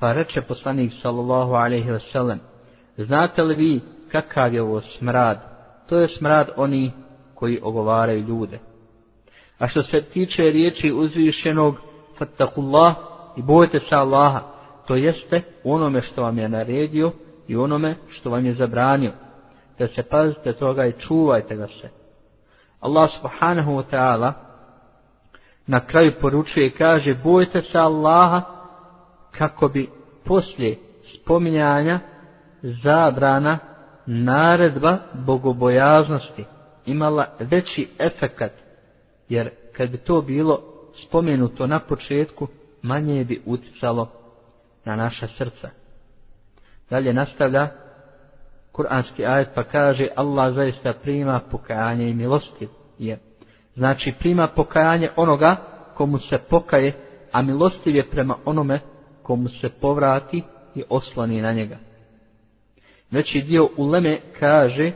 pa 0.00 0.12
reče 0.12 0.40
poslanik 0.42 0.92
sallallahu 1.02 1.52
alaihi 1.52 1.90
ve 1.90 2.00
sellem, 2.00 2.40
Znate 2.96 3.42
li 3.42 3.54
vi 3.54 3.80
kakav 4.12 4.54
je 4.54 4.62
ovo 4.62 4.80
smrad? 4.80 5.38
To 5.88 5.98
je 5.98 6.08
smrad 6.08 6.48
oni 6.56 6.92
koji 7.34 7.60
ogovaraju 7.62 8.20
ljude. 8.20 8.58
A 9.58 9.68
što 9.68 9.82
se 9.82 10.02
tiče 10.02 10.42
riječi 10.42 10.92
uzvišenog 10.92 11.76
fattakullah 12.18 12.94
i 13.36 13.42
bojte 13.42 13.80
se 13.80 13.94
Allaha, 13.94 14.40
to 14.86 14.96
jeste 14.96 15.42
onome 15.64 16.02
što 16.02 16.22
vam 16.22 16.38
je 16.38 16.48
naredio 16.48 17.12
i 17.48 17.56
onome 17.56 17.94
što 18.08 18.30
vam 18.30 18.46
je 18.46 18.54
zabranio. 18.54 19.12
Da 19.78 19.88
se 19.88 20.02
pazite 20.02 20.52
toga 20.52 20.86
i 20.86 20.92
čuvajte 20.92 21.56
ga 21.56 21.66
se. 21.66 21.88
Allah 22.80 23.10
subhanahu 23.20 23.70
wa 23.72 23.82
ta'ala 23.92 24.32
na 25.66 25.86
kraju 25.86 26.12
poručuje 26.20 26.66
i 26.66 26.70
kaže 26.70 27.14
bojte 27.24 27.62
se 27.62 27.78
Allaha 27.78 28.42
kako 29.30 29.68
bi 29.68 29.90
poslije 30.24 30.78
spominjanja 31.14 32.00
zabrana 32.62 33.58
naredba 34.06 34.98
bogobojaznosti 35.14 36.44
imala 36.86 37.26
veći 37.40 37.88
efekat 37.98 38.52
jer 39.28 39.50
kad 39.76 39.90
bi 39.90 39.98
to 39.98 40.22
bilo 40.22 40.60
spomenuto 41.06 41.66
na 41.66 41.80
početku 41.80 42.48
manje 42.82 43.24
bi 43.24 43.42
uticalo 43.46 44.08
na 44.84 44.96
naša 44.96 45.28
srca. 45.28 45.70
Dalje 46.90 47.12
nastavlja 47.12 47.68
kuranski 48.72 49.26
ajet 49.26 49.48
pa 49.54 49.62
kaže 49.64 50.08
Allah 50.16 50.54
zaista 50.54 50.92
prima 50.92 51.40
pokajanje 51.50 52.08
i 52.08 52.14
milostiv 52.14 52.68
je. 52.98 53.18
Znači 53.76 54.12
prima 54.18 54.48
pokajanje 54.48 55.10
onoga 55.16 55.56
komu 55.94 56.18
se 56.18 56.38
pokaje, 56.38 56.92
a 57.32 57.42
milostiv 57.42 57.96
je 57.96 58.10
prema 58.10 58.36
onome 58.44 58.80
komu 59.22 59.48
se 59.48 59.68
povrati 59.68 60.42
i 60.74 60.82
oslani 60.88 61.42
na 61.42 61.52
njega. 61.52 61.76
Veći 63.10 63.42
dio 63.42 63.68
uleme 63.76 64.20
kaže 64.38 64.92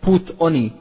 put 0.00 0.30
oni 0.38 0.72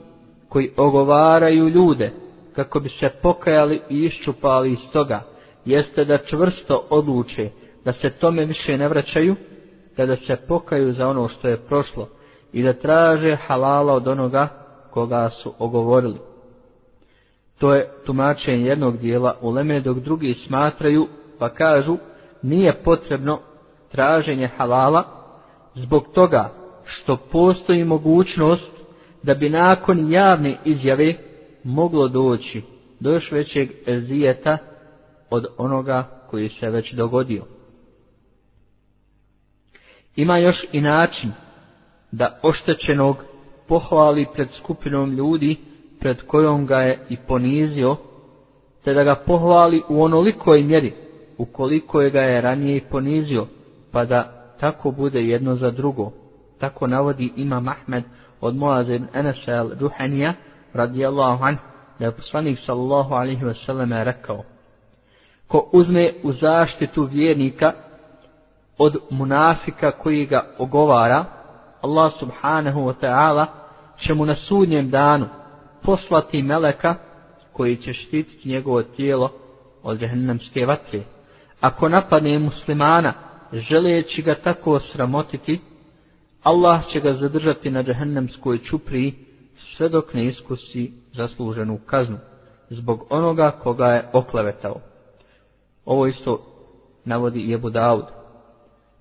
koji 0.49 0.71
ogovaraju 0.77 1.69
ljude 1.69 2.11
kako 2.55 2.79
bi 2.79 2.89
se 2.89 3.09
pokajali 3.21 3.81
i 3.89 3.99
iščupali 3.99 4.71
iz 4.71 4.79
toga, 4.93 5.23
jeste 5.65 6.05
da 6.05 6.17
čvrsto 6.17 6.87
odluče 6.89 7.49
da 7.85 7.93
se 7.93 8.09
tome 8.09 8.45
više 8.45 8.77
ne 8.77 8.87
vraćaju, 8.87 9.35
da 9.97 10.15
se 10.15 10.35
pokaju 10.47 10.93
za 10.93 11.07
ono 11.07 11.27
što 11.27 11.47
je 11.47 11.57
prošlo 11.57 12.07
i 12.53 12.63
da 12.63 12.73
traže 12.73 13.35
halala 13.35 13.93
od 13.93 14.07
onoga 14.07 14.47
koga 14.91 15.29
su 15.29 15.53
ogovorili. 15.59 16.34
To 17.59 17.73
je 17.73 17.89
tumačenje 18.05 18.65
jednog 18.65 18.97
dijela 18.97 19.37
u 19.41 19.51
Leme, 19.51 19.79
dok 19.79 19.97
drugi 19.99 20.33
smatraju 20.47 21.07
pa 21.39 21.49
kažu 21.49 21.97
nije 22.41 22.83
potrebno 22.83 23.39
traženje 23.91 24.47
halala 24.57 25.03
zbog 25.75 26.07
toga 26.13 26.53
što 26.85 27.17
postoji 27.17 27.85
mogućnost 27.85 28.71
da 29.23 29.33
bi 29.33 29.49
nakon 29.49 30.11
javne 30.11 30.57
izjave 30.65 31.13
moglo 31.63 32.07
doći 32.07 32.61
do 32.99 33.11
još 33.11 33.31
većeg 33.31 33.69
ezijeta 33.87 34.57
od 35.29 35.45
onoga 35.57 36.03
koji 36.29 36.49
se 36.49 36.69
već 36.69 36.93
dogodio. 36.93 37.43
Ima 40.15 40.37
još 40.37 40.57
i 40.71 40.81
način 40.81 41.31
da 42.11 42.39
oštećenog 42.43 43.17
pohvali 43.67 44.25
pred 44.33 44.47
skupinom 44.59 45.11
ljudi 45.11 45.57
pred 45.99 46.21
kojom 46.21 46.65
ga 46.65 46.77
je 46.77 46.99
i 47.09 47.17
ponizio, 47.17 47.95
te 48.83 48.93
da 48.93 49.03
ga 49.03 49.15
pohvali 49.15 49.83
u 49.89 50.03
onolikoj 50.03 50.63
mjeri 50.63 50.93
ukoliko 51.37 52.01
je 52.01 52.09
ga 52.09 52.21
je 52.21 52.41
ranije 52.41 52.77
i 52.77 52.81
ponizio, 52.81 53.47
pa 53.91 54.05
da 54.05 54.31
tako 54.59 54.91
bude 54.91 55.21
jedno 55.21 55.55
za 55.55 55.71
drugo. 55.71 56.11
Tako 56.59 56.87
navodi 56.87 57.33
ima 57.35 57.63
Ahmed 57.67 58.03
od 58.41 58.55
Moaz 58.55 58.89
ibn 58.89 59.07
Anasa 59.13 59.51
al-Ruhanija, 59.51 60.33
radijallahu 60.73 61.43
anhu 61.43 61.61
da 61.99 62.05
je 62.05 62.11
poslanik 62.11 62.59
sallallahu 62.65 63.13
alaihi 63.13 63.43
wasallam 63.43 64.03
rekao, 64.03 64.43
ko 65.47 65.69
uzme 65.71 66.13
u 66.23 66.33
zaštitu 66.33 67.03
vjernika 67.03 67.71
od 68.77 68.97
munafika 69.09 69.91
koji 69.91 70.25
ga 70.25 70.45
ogovara, 70.57 71.25
Allah 71.81 72.13
subhanahu 72.19 72.79
wa 72.79 72.93
ta'ala 73.01 73.45
će 73.97 74.13
mu 74.13 74.25
na 74.25 74.35
sudnjem 74.35 74.89
danu 74.89 75.25
poslati 75.85 76.41
meleka 76.41 76.95
koji 77.53 77.77
će 77.77 77.93
štititi 77.93 78.49
njegovo 78.49 78.83
tijelo 78.83 79.31
od 79.83 79.99
džehennemske 79.99 80.65
vatre. 80.65 81.03
Ako 81.59 81.89
napadne 81.89 82.39
muslimana, 82.39 83.13
želeći 83.53 84.21
ga 84.21 84.35
tako 84.35 84.79
sramotiti, 84.79 85.59
Allah 86.43 86.87
će 86.91 86.99
ga 86.99 87.13
zadržati 87.13 87.69
na 87.69 87.83
džehennemskoj 87.83 88.57
čupri 88.57 89.13
sve 89.77 89.89
dok 89.89 90.13
ne 90.13 90.25
iskusi 90.25 90.93
zasluženu 91.13 91.79
kaznu 91.85 92.17
zbog 92.69 93.05
onoga 93.09 93.51
koga 93.51 93.85
je 93.85 94.09
oklevetao. 94.13 94.75
Ovo 95.85 96.07
isto 96.07 96.41
navodi 97.05 97.39
i 97.39 97.53
Ebu 97.53 97.69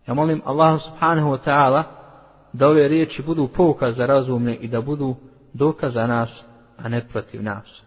Ja 0.07 0.15
molim 0.15 0.43
Allah 0.45 0.83
subhanahu 0.83 1.31
wa 1.31 1.39
ta'ala 1.47 1.83
da 2.53 2.69
ove 2.69 2.89
riječi 2.89 3.23
budu 3.23 3.49
pouka 3.49 3.93
za 3.93 4.07
razumne 4.07 4.55
i 4.55 4.69
da 4.69 4.81
budu 4.81 5.15
dokaz 5.53 5.95
za 5.95 6.07
nas, 6.07 6.29
a 6.79 6.89
ne 6.89 7.09
protiv 7.09 7.43
nas. 7.43 7.83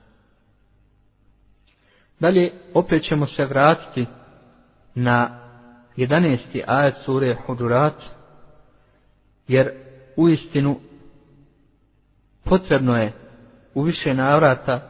Dalje, 2.20 2.52
opet 2.74 3.04
ćemo 3.04 3.28
se 3.28 3.46
vratiti 3.46 4.06
na 4.96 5.40
11. 5.98 6.64
ajet 6.68 6.96
sure 7.06 7.36
Hudurat, 7.46 8.04
jer 9.48 9.72
u 10.16 10.30
istinu 10.30 10.80
potrebno 12.44 12.98
je 12.98 13.14
u 13.74 13.82
više 13.82 14.14
navrata 14.14 14.90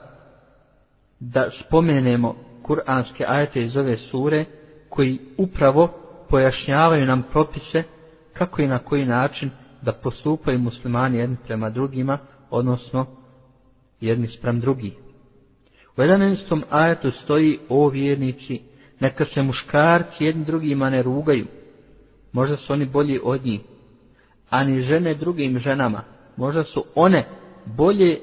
da 1.20 1.50
spomenemo 1.66 2.36
kuranske 2.64 3.26
ajete 3.28 3.64
iz 3.64 3.78
ove 3.78 3.98
sure 3.98 4.46
koji 4.90 5.20
upravo 5.38 5.88
pojašnjavaju 6.30 7.06
nam 7.06 7.24
propise 7.32 7.84
kako 8.34 8.62
i 8.62 8.68
na 8.68 8.80
koji 8.80 9.06
način 9.06 9.50
da 9.82 9.92
postupaju 9.92 10.60
muslimani 10.60 11.18
jedni 11.18 11.38
prema 11.48 11.70
drugima, 11.70 12.18
odnosno 12.50 13.06
jedni 14.02 14.28
sprem 14.28 14.60
drugih. 14.60 14.94
U 15.98 16.02
11. 16.02 16.62
ajetu 16.70 17.12
stoji 17.12 17.60
o 17.70 17.90
vjernici, 17.90 18.62
neka 19.00 19.26
se 19.26 19.42
muškarci 19.42 20.24
jedni 20.24 20.46
drugima 20.46 20.90
ne 20.90 21.04
rugaju, 21.04 21.46
možda 22.32 22.58
su 22.58 22.74
oni 22.74 22.86
bolji 22.86 23.20
od 23.24 23.46
njih, 23.46 23.62
a 24.50 24.64
ni 24.64 24.82
žene 24.82 25.14
drugim 25.14 25.60
ženama, 25.60 26.04
možda 26.38 26.64
su 26.64 26.86
one 26.96 27.26
bolje 27.66 28.20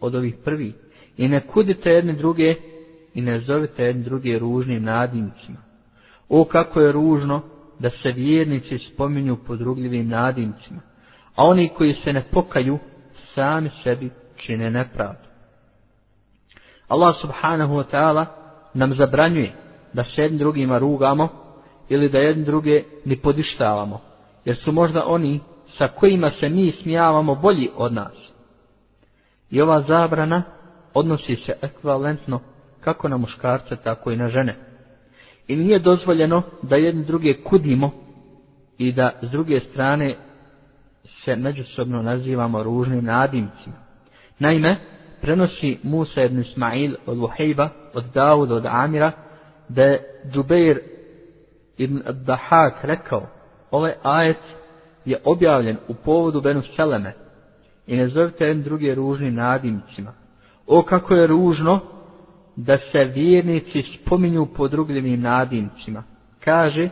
od 0.00 0.14
ovih 0.14 0.34
prvih, 0.44 0.74
i 1.16 1.28
ne 1.28 1.40
kudite 1.40 1.90
jedne 1.90 2.12
druge 2.12 2.54
i 3.14 3.22
ne 3.22 3.40
zovite 3.40 3.84
jedne 3.84 4.02
druge 4.02 4.38
ružnim 4.38 4.82
nadimcima. 4.82 5.58
O 6.28 6.44
kako 6.44 6.80
je 6.80 6.92
ružno 6.92 7.42
da 7.78 7.90
se 7.90 8.12
vjernici 8.12 8.78
spominju 8.78 9.36
podrugljivim 9.36 10.08
nadimcima, 10.08 10.80
a 11.34 11.44
oni 11.44 11.68
koji 11.68 11.94
se 11.94 12.12
ne 12.12 12.24
pokaju 12.30 12.78
sami 13.34 13.70
sebi 13.82 14.10
čine 14.38 14.70
nepravdu. 14.70 15.28
Allah 16.88 17.16
subhanahu 17.20 17.74
wa 17.74 17.84
ta'ala 17.92 18.24
nam 18.74 18.94
zabranjuje 18.94 19.52
da 19.92 20.04
se 20.04 20.22
jednim 20.22 20.38
drugima 20.38 20.78
rugamo 20.78 21.28
ili 21.88 22.08
da 22.08 22.18
jednim 22.18 22.44
druge 22.44 22.82
ni 23.04 23.16
podištavamo, 23.16 24.00
jer 24.44 24.56
su 24.56 24.72
možda 24.72 25.04
oni 25.06 25.40
sa 25.78 25.88
kojima 25.88 26.30
se 26.30 26.48
mi 26.48 26.72
smijavamo 26.72 27.34
bolji 27.34 27.70
od 27.76 27.92
nas. 27.92 28.12
I 29.50 29.60
ova 29.60 29.82
zabrana 29.82 30.42
odnosi 30.94 31.36
se 31.36 31.56
ekvivalentno 31.62 32.40
kako 32.80 33.08
na 33.08 33.16
muškarce, 33.16 33.76
tako 33.76 34.10
i 34.10 34.16
na 34.16 34.28
žene. 34.28 34.56
I 35.48 35.56
nije 35.56 35.78
dozvoljeno 35.78 36.42
da 36.62 36.76
jedni 36.76 37.04
druge 37.04 37.42
kudimo 37.42 37.90
i 38.78 38.92
da 38.92 39.12
s 39.22 39.30
druge 39.30 39.60
strane 39.60 40.16
se 41.24 41.36
međusobno 41.36 42.02
nazivamo 42.02 42.62
ružnim 42.62 43.04
nadimcima. 43.04 43.87
Naime, 44.38 44.76
prenosi 45.20 45.78
Musa 45.82 46.22
ibn 46.22 46.40
Ismail 46.40 46.94
od 47.06 47.18
Vuhejba, 47.18 47.68
od 47.94 48.04
Davuda, 48.14 48.54
od 48.54 48.66
Amira, 48.66 49.12
da 49.68 49.82
je 49.82 50.20
Džubeir 50.32 50.80
ibn 51.78 52.02
Abdahak 52.06 52.74
rekao, 52.82 53.26
ovaj 53.70 53.92
ajet 54.02 54.42
je 55.04 55.18
objavljen 55.24 55.76
u 55.88 55.94
povodu 55.94 56.40
Benu 56.40 56.62
Seleme 56.76 57.14
i 57.86 57.96
ne 57.96 58.08
zovite 58.08 58.44
jedan 58.44 58.62
druge 58.62 58.94
ružnim 58.94 59.34
nadimcima. 59.34 60.12
O 60.66 60.82
kako 60.82 61.14
je 61.14 61.26
ružno 61.26 61.80
da 62.56 62.78
se 62.92 63.04
vjernici 63.04 63.82
spominju 63.82 64.46
po 64.46 64.68
drugljivim 64.68 65.20
nadimcima. 65.20 66.02
Kaže, 66.44 66.88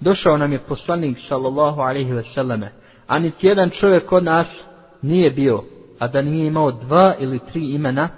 došao 0.00 0.36
nam 0.36 0.52
je 0.52 0.58
poslanik 0.58 1.18
sallallahu 1.28 1.80
alaihi 1.80 2.12
ve 2.12 2.24
selleme, 2.34 2.72
a 3.06 3.18
niti 3.18 3.46
jedan 3.46 3.70
čovjek 3.70 4.12
od 4.12 4.24
nas 4.24 4.46
nije 5.02 5.30
bio, 5.30 5.64
a 5.98 6.08
da 6.08 6.22
nije 6.22 6.46
imao 6.46 6.72
dva 6.72 7.14
ili 7.18 7.38
tri 7.52 7.74
imena, 7.74 8.08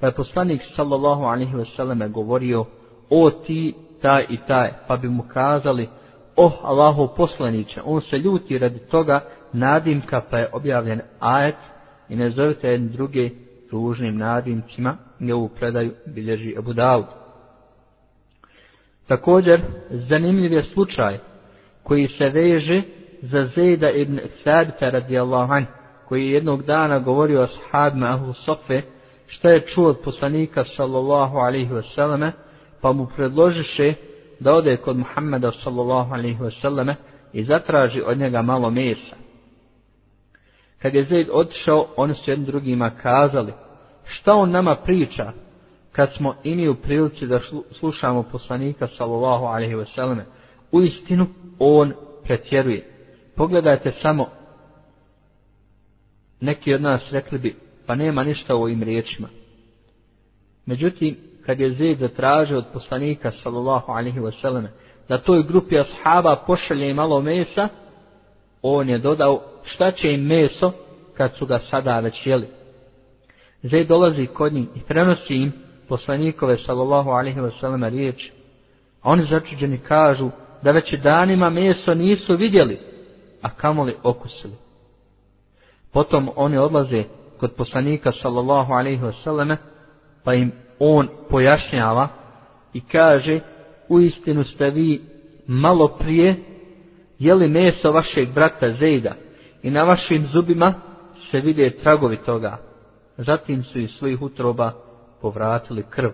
pa 0.00 0.06
je 0.06 0.14
poslanik 0.14 0.62
sallallahu 0.76 1.22
alaihi 1.22 1.56
ve 1.56 1.64
selleme 1.76 2.08
govorio, 2.08 2.64
o 3.10 3.30
ti, 3.30 3.74
taj 4.02 4.26
i 4.28 4.36
taj, 4.46 4.72
pa 4.88 4.96
bi 4.96 5.08
mu 5.08 5.22
kazali, 5.22 5.88
oh 6.36 6.52
Allahu 6.62 7.08
poslaniće, 7.16 7.80
on 7.84 8.00
se 8.00 8.18
ljuti 8.18 8.58
radi 8.58 8.78
toga 8.78 9.20
nadimka, 9.52 10.22
pa 10.30 10.38
je 10.38 10.48
objavljen 10.52 11.00
ajet 11.20 11.56
i 12.08 12.16
ne 12.16 12.30
zovite 12.30 12.68
jedne 12.68 12.88
druge 12.88 13.30
ružnim 13.72 14.16
nadimcima, 14.16 14.96
i 15.20 15.32
ovu 15.32 15.48
predaju 15.48 15.92
bilježi 16.06 16.54
Abu 16.58 16.72
Dawud. 16.72 17.04
Također, 19.06 19.60
zanimljiv 19.90 20.52
je 20.52 20.62
slučaj 20.62 21.18
koji 21.82 22.08
se 22.08 22.28
veže 22.28 22.82
za 23.22 23.48
Zejda 23.54 23.90
ibn 23.90 24.20
Thabita 24.44 24.90
radijallahu 24.90 25.52
anhu 25.52 25.77
koji 26.08 26.26
je 26.26 26.32
jednog 26.32 26.62
dana 26.62 26.98
govorio 26.98 27.42
ashabima 27.42 27.70
sahabima 27.70 28.14
Ahlu 28.14 28.32
Sofe, 28.32 28.82
šta 29.26 29.50
je 29.50 29.60
čuo 29.60 29.88
od 29.88 29.98
poslanika 30.04 30.64
sallallahu 30.76 31.36
alaihi 31.36 31.70
wasallame, 31.72 32.30
pa 32.80 32.92
mu 32.92 33.06
predložiše 33.16 33.94
da 34.40 34.54
ode 34.54 34.76
kod 34.76 34.96
Muhammeda 34.96 35.52
sallallahu 35.52 36.14
alaihi 36.14 36.38
wasallame 36.38 36.94
i 37.32 37.44
zatraži 37.44 38.02
od 38.06 38.18
njega 38.18 38.42
malo 38.42 38.70
mesa. 38.70 39.16
Kad 40.82 40.94
je 40.94 41.04
Zaid 41.04 41.28
otišao, 41.32 41.86
oni 41.96 42.14
su 42.14 42.30
jednim 42.30 42.46
drugima 42.46 42.90
kazali, 42.90 43.52
šta 44.04 44.34
on 44.34 44.50
nama 44.50 44.74
priča, 44.74 45.32
kad 45.92 46.12
smo 46.16 46.34
i 46.44 46.54
mi 46.54 46.68
u 46.68 46.74
prilici 46.74 47.26
da 47.26 47.40
slušamo 47.72 48.22
poslanika 48.22 48.86
sallallahu 48.86 49.44
alaihi 49.44 49.74
wasallame, 49.74 50.22
u 50.72 50.82
istinu 50.82 51.26
on 51.58 51.92
pretjeruje. 52.24 52.84
Pogledajte 53.36 53.92
samo, 54.02 54.37
neki 56.40 56.74
od 56.74 56.82
nas 56.82 57.02
rekli 57.10 57.38
bi, 57.38 57.56
pa 57.86 57.94
nema 57.94 58.24
ništa 58.24 58.56
u 58.56 58.62
ovim 58.62 58.82
riječima. 58.82 59.28
Međutim, 60.66 61.16
kad 61.46 61.60
je 61.60 61.74
Zaid 61.74 61.98
zatražio 61.98 62.58
od 62.58 62.64
poslanika 62.72 63.32
sallallahu 63.42 63.92
alaihi 63.92 64.20
wasallam 64.20 64.66
da 65.08 65.18
toj 65.18 65.42
grupi 65.42 65.78
ashaba 65.78 66.36
pošalje 66.46 66.94
malo 66.94 67.20
mesa, 67.20 67.68
on 68.62 68.88
je 68.88 68.98
dodao 68.98 69.42
šta 69.64 69.90
će 69.90 70.12
im 70.12 70.26
meso 70.26 70.72
kad 71.16 71.36
su 71.36 71.46
ga 71.46 71.60
sada 71.70 72.00
već 72.00 72.26
jeli. 72.26 72.46
Zaid 73.62 73.88
dolazi 73.88 74.26
kod 74.26 74.52
njih 74.52 74.66
i 74.74 74.80
prenosi 74.80 75.34
im 75.34 75.52
poslanikove 75.88 76.58
sallallahu 76.58 77.10
alaihi 77.10 77.40
wasallam 77.40 77.88
riječ. 77.88 78.30
A 79.02 79.10
oni 79.10 79.24
začuđeni 79.24 79.78
kažu 79.78 80.30
da 80.62 80.70
već 80.70 80.94
danima 80.94 81.50
meso 81.50 81.94
nisu 81.94 82.36
vidjeli, 82.36 82.78
a 83.42 83.50
kamoli 83.50 83.94
okusili. 84.02 84.54
Potom 85.92 86.30
oni 86.36 86.58
odlaze 86.58 87.04
kod 87.40 87.54
poslanika 87.54 88.12
sallallahu 88.12 88.72
alaihi 88.72 89.02
wasallam 89.02 89.56
pa 90.24 90.34
im 90.34 90.52
on 90.78 91.08
pojašnjava 91.30 92.08
i 92.74 92.80
kaže 92.80 93.40
u 93.88 94.00
istinu 94.00 94.44
ste 94.44 94.70
vi 94.70 95.00
malo 95.46 95.88
prije 95.88 96.36
jeli 97.18 97.48
meso 97.48 97.92
vašeg 97.92 98.32
brata 98.32 98.72
Zejda 98.72 99.14
i 99.62 99.70
na 99.70 99.82
vašim 99.82 100.26
zubima 100.26 100.74
se 101.30 101.40
vide 101.40 101.70
tragovi 101.70 102.16
toga. 102.16 102.58
Zatim 103.16 103.64
su 103.64 103.78
iz 103.78 103.90
svojih 103.90 104.22
utroba 104.22 104.72
povratili 105.20 105.84
krv. 105.90 106.10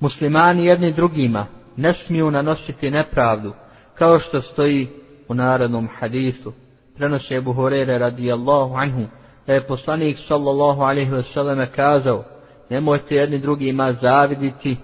Muslimani 0.00 0.66
jedni 0.66 0.92
drugima 0.92 1.46
ne 1.76 1.94
smiju 1.94 2.30
nanositi 2.30 2.90
nepravdu, 2.90 3.52
kao 3.94 4.18
što 4.18 4.42
stoji 4.42 4.88
u 5.28 5.34
narodnom 5.34 5.88
hadisu. 5.98 6.52
Prenosi 7.00 7.34
Ebu 7.34 7.52
Horeire 7.52 7.98
radijallahu 7.98 8.74
anhu, 8.74 9.06
da 9.46 9.54
je 9.54 9.66
poslanik 9.66 10.18
sallallahu 10.28 10.82
alaihi 10.82 11.10
wa 11.10 11.24
sallam 11.34 11.66
kazao, 11.76 12.24
nemojte 12.70 13.16
jedni 13.16 13.38
drugima 13.38 13.92
zaviditi, 13.92 14.76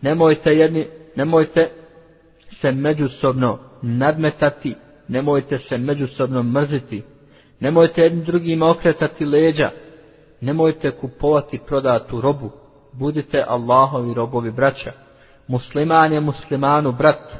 nemojte, 0.00 0.56
jedni, 0.56 0.86
nemojte 1.16 1.70
se 2.60 2.72
međusobno 2.72 3.58
nadmetati, 3.82 4.74
nemojte 5.08 5.58
se 5.58 5.78
međusobno 5.78 6.42
mrziti, 6.42 7.02
Nemojte 7.62 8.02
jedni 8.02 8.24
drugima 8.24 8.70
okretati 8.70 9.24
leđa. 9.24 9.70
Nemojte 10.40 10.90
kupovati 10.90 11.60
prodatu 11.66 12.20
robu. 12.20 12.50
Budite 12.92 13.44
Allahovi 13.48 14.14
robovi 14.14 14.50
braća. 14.50 14.92
Musliman 15.46 16.12
je 16.12 16.20
muslimanu 16.20 16.92
brat. 16.92 17.32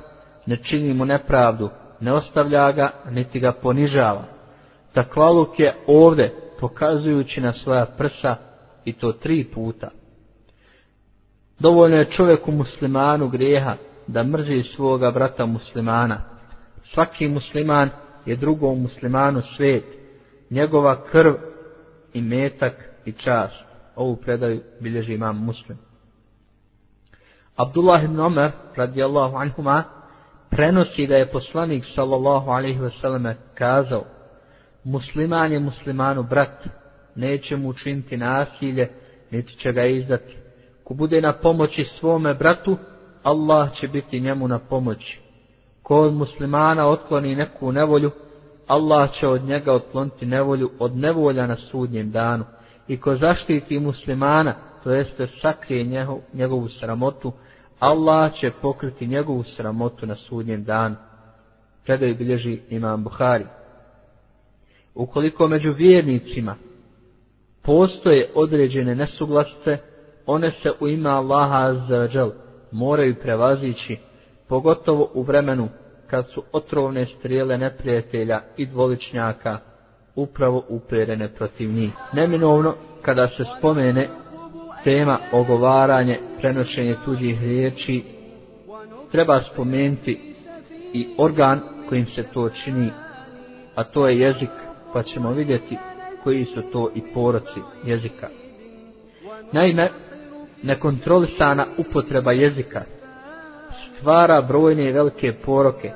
Ne 0.46 0.56
čini 0.56 0.94
mu 0.94 1.04
nepravdu. 1.04 1.70
Ne 2.02 2.12
ostavlja 2.12 2.72
ga, 2.72 2.90
niti 3.10 3.40
ga 3.40 3.52
ponižava. 3.52 4.24
Takvaluk 4.92 5.58
je 5.60 5.74
ovde, 5.86 6.32
pokazujući 6.60 7.40
na 7.40 7.52
svoja 7.52 7.86
prsa, 7.86 8.36
i 8.84 8.92
to 8.92 9.12
tri 9.12 9.44
puta. 9.44 9.90
Dovoljno 11.58 11.96
je 11.96 12.10
čovjeku 12.10 12.52
muslimanu 12.52 13.28
grijeha 13.28 13.74
da 14.06 14.22
mrzi 14.22 14.62
svoga 14.62 15.10
brata 15.10 15.46
muslimana. 15.46 16.20
Svaki 16.94 17.28
musliman 17.28 17.90
je 18.26 18.36
drugom 18.36 18.82
muslimanu 18.82 19.42
svet, 19.56 19.84
njegova 20.50 21.04
krv 21.04 21.34
i 22.12 22.22
metak 22.22 22.74
i 23.04 23.12
čas. 23.12 23.50
Ovu 23.96 24.16
predaju 24.16 24.60
bilježi 24.80 25.14
imam 25.14 25.44
muslim. 25.44 25.78
Abdullah 27.56 28.04
ibn 28.04 28.20
Omer, 28.20 28.50
radijallahu 28.76 29.36
anhuma, 29.36 29.84
prenosi 30.56 31.06
da 31.06 31.16
je 31.16 31.30
poslanik 31.30 31.84
sallallahu 31.94 32.50
alaihi 32.50 32.80
wasallam 32.80 33.34
kazao 33.54 34.04
musliman 34.84 35.52
je 35.52 35.58
muslimanu 35.58 36.22
brat, 36.22 36.66
neće 37.14 37.56
mu 37.56 37.68
učiniti 37.68 38.16
nasilje, 38.16 38.90
niti 39.30 39.56
će 39.56 39.72
ga 39.72 39.84
izdati. 39.84 40.36
Ko 40.84 40.94
bude 40.94 41.20
na 41.20 41.32
pomoći 41.32 41.84
svome 41.84 42.34
bratu, 42.34 42.76
Allah 43.22 43.74
će 43.80 43.88
biti 43.88 44.20
njemu 44.20 44.48
na 44.48 44.58
pomoći. 44.58 45.20
Ko 45.82 45.96
od 45.96 46.14
muslimana 46.14 46.88
otkloni 46.88 47.34
neku 47.34 47.72
nevolju, 47.72 48.10
Allah 48.66 49.10
će 49.12 49.28
od 49.28 49.44
njega 49.44 49.72
otkloniti 49.72 50.26
nevolju 50.26 50.70
od 50.78 50.96
nevolja 50.96 51.46
na 51.46 51.56
sudnjem 51.56 52.10
danu. 52.10 52.44
I 52.88 53.00
ko 53.00 53.16
zaštiti 53.16 53.78
muslimana, 53.78 54.54
to 54.84 54.90
jeste 54.92 55.26
sakrije 55.42 56.08
njegovu 56.32 56.68
sramotu, 56.68 57.32
Allah 57.82 58.32
će 58.34 58.50
pokriti 58.62 59.06
njegovu 59.06 59.42
sramotu 59.42 60.06
na 60.06 60.14
sudnjem 60.14 60.64
danu. 60.64 60.96
Predaj 61.84 62.14
bilježi 62.14 62.60
imam 62.70 63.04
Buhari. 63.04 63.44
Ukoliko 64.94 65.48
među 65.48 65.72
vjernicima 65.72 66.56
postoje 67.62 68.30
određene 68.34 68.94
nesuglasice, 68.94 69.78
one 70.26 70.50
se 70.50 70.72
u 70.80 70.88
ime 70.88 71.10
Allaha 71.10 71.74
za 71.88 72.30
moraju 72.72 73.14
prevazići, 73.22 73.96
pogotovo 74.48 75.10
u 75.14 75.22
vremenu 75.22 75.68
kad 76.06 76.28
su 76.30 76.42
otrovne 76.52 77.06
strijele 77.06 77.58
neprijatelja 77.58 78.40
i 78.56 78.66
dvoličnjaka 78.66 79.58
upravo 80.14 80.64
uperene 80.68 81.28
protiv 81.28 81.70
njih. 81.70 81.92
Neminovno, 82.12 82.74
kada 83.02 83.28
se 83.28 83.44
spomene 83.58 84.08
tema 84.84 85.18
ogovaranje, 85.32 86.18
prenošenje 86.40 86.96
tuđih 87.04 87.40
riječi, 87.40 88.02
treba 89.12 89.40
spomenuti 89.52 90.34
i 90.92 91.08
organ 91.18 91.60
kojim 91.88 92.06
se 92.06 92.22
to 92.22 92.50
čini, 92.64 92.90
a 93.74 93.84
to 93.84 94.08
je 94.08 94.18
jezik, 94.18 94.50
pa 94.92 95.02
ćemo 95.02 95.32
vidjeti 95.32 95.76
koji 96.24 96.44
su 96.44 96.62
to 96.72 96.90
i 96.94 97.02
poroci 97.14 97.60
jezika. 97.84 98.28
Naime, 99.52 99.90
nekontrolisana 100.62 101.66
upotreba 101.78 102.32
jezika 102.32 102.82
stvara 103.98 104.42
brojne 104.42 104.88
i 104.88 104.92
velike 104.92 105.32
poroke 105.32 105.90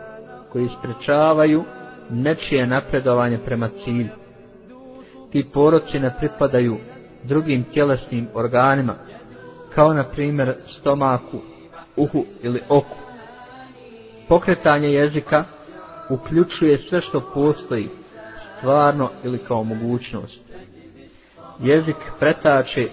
koji 0.53 0.69
sprečavaju 0.79 1.65
nečije 2.11 2.67
napredovanje 2.67 3.39
prema 3.39 3.71
cilju. 3.85 4.09
Ti 5.33 5.47
poroci 5.53 5.99
ne 5.99 6.15
pripadaju 6.19 6.77
drugim 7.27 7.65
tjelesnim 7.65 8.29
organima, 8.35 8.95
kao 9.75 9.95
na 9.95 10.05
primjer 10.05 10.55
stomaku, 10.81 11.41
uhu 11.97 12.25
ili 12.43 12.63
oku. 12.69 12.97
Pokretanje 14.29 14.89
jezika 14.89 15.45
uključuje 16.11 16.79
sve 16.79 17.01
što 17.01 17.31
postoji, 17.35 17.89
stvarno 18.59 19.11
ili 19.25 19.39
kao 19.39 19.65
mogućnost. 19.65 20.41
Jezik 21.61 21.97
pretače 22.19 22.89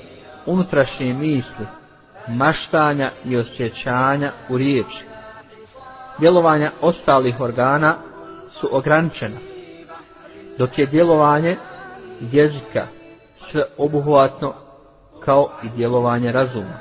unutrašnje 0.45 1.13
misli, 1.13 1.65
maštanja 2.27 3.11
i 3.25 3.37
osjećanja 3.37 4.31
u 4.49 4.57
riječi. 4.57 5.05
Djelovanja 6.19 6.71
ostalih 6.81 7.41
organa 7.41 7.95
su 8.59 8.69
ograničena, 8.71 9.37
dok 10.57 10.79
je 10.79 10.85
djelovanje 10.85 11.57
jezika 12.31 12.87
sve 13.53 13.63
obuhvatno 13.77 14.53
kao 15.25 15.49
i 15.63 15.69
djelovanje 15.77 16.31
razuma. 16.31 16.77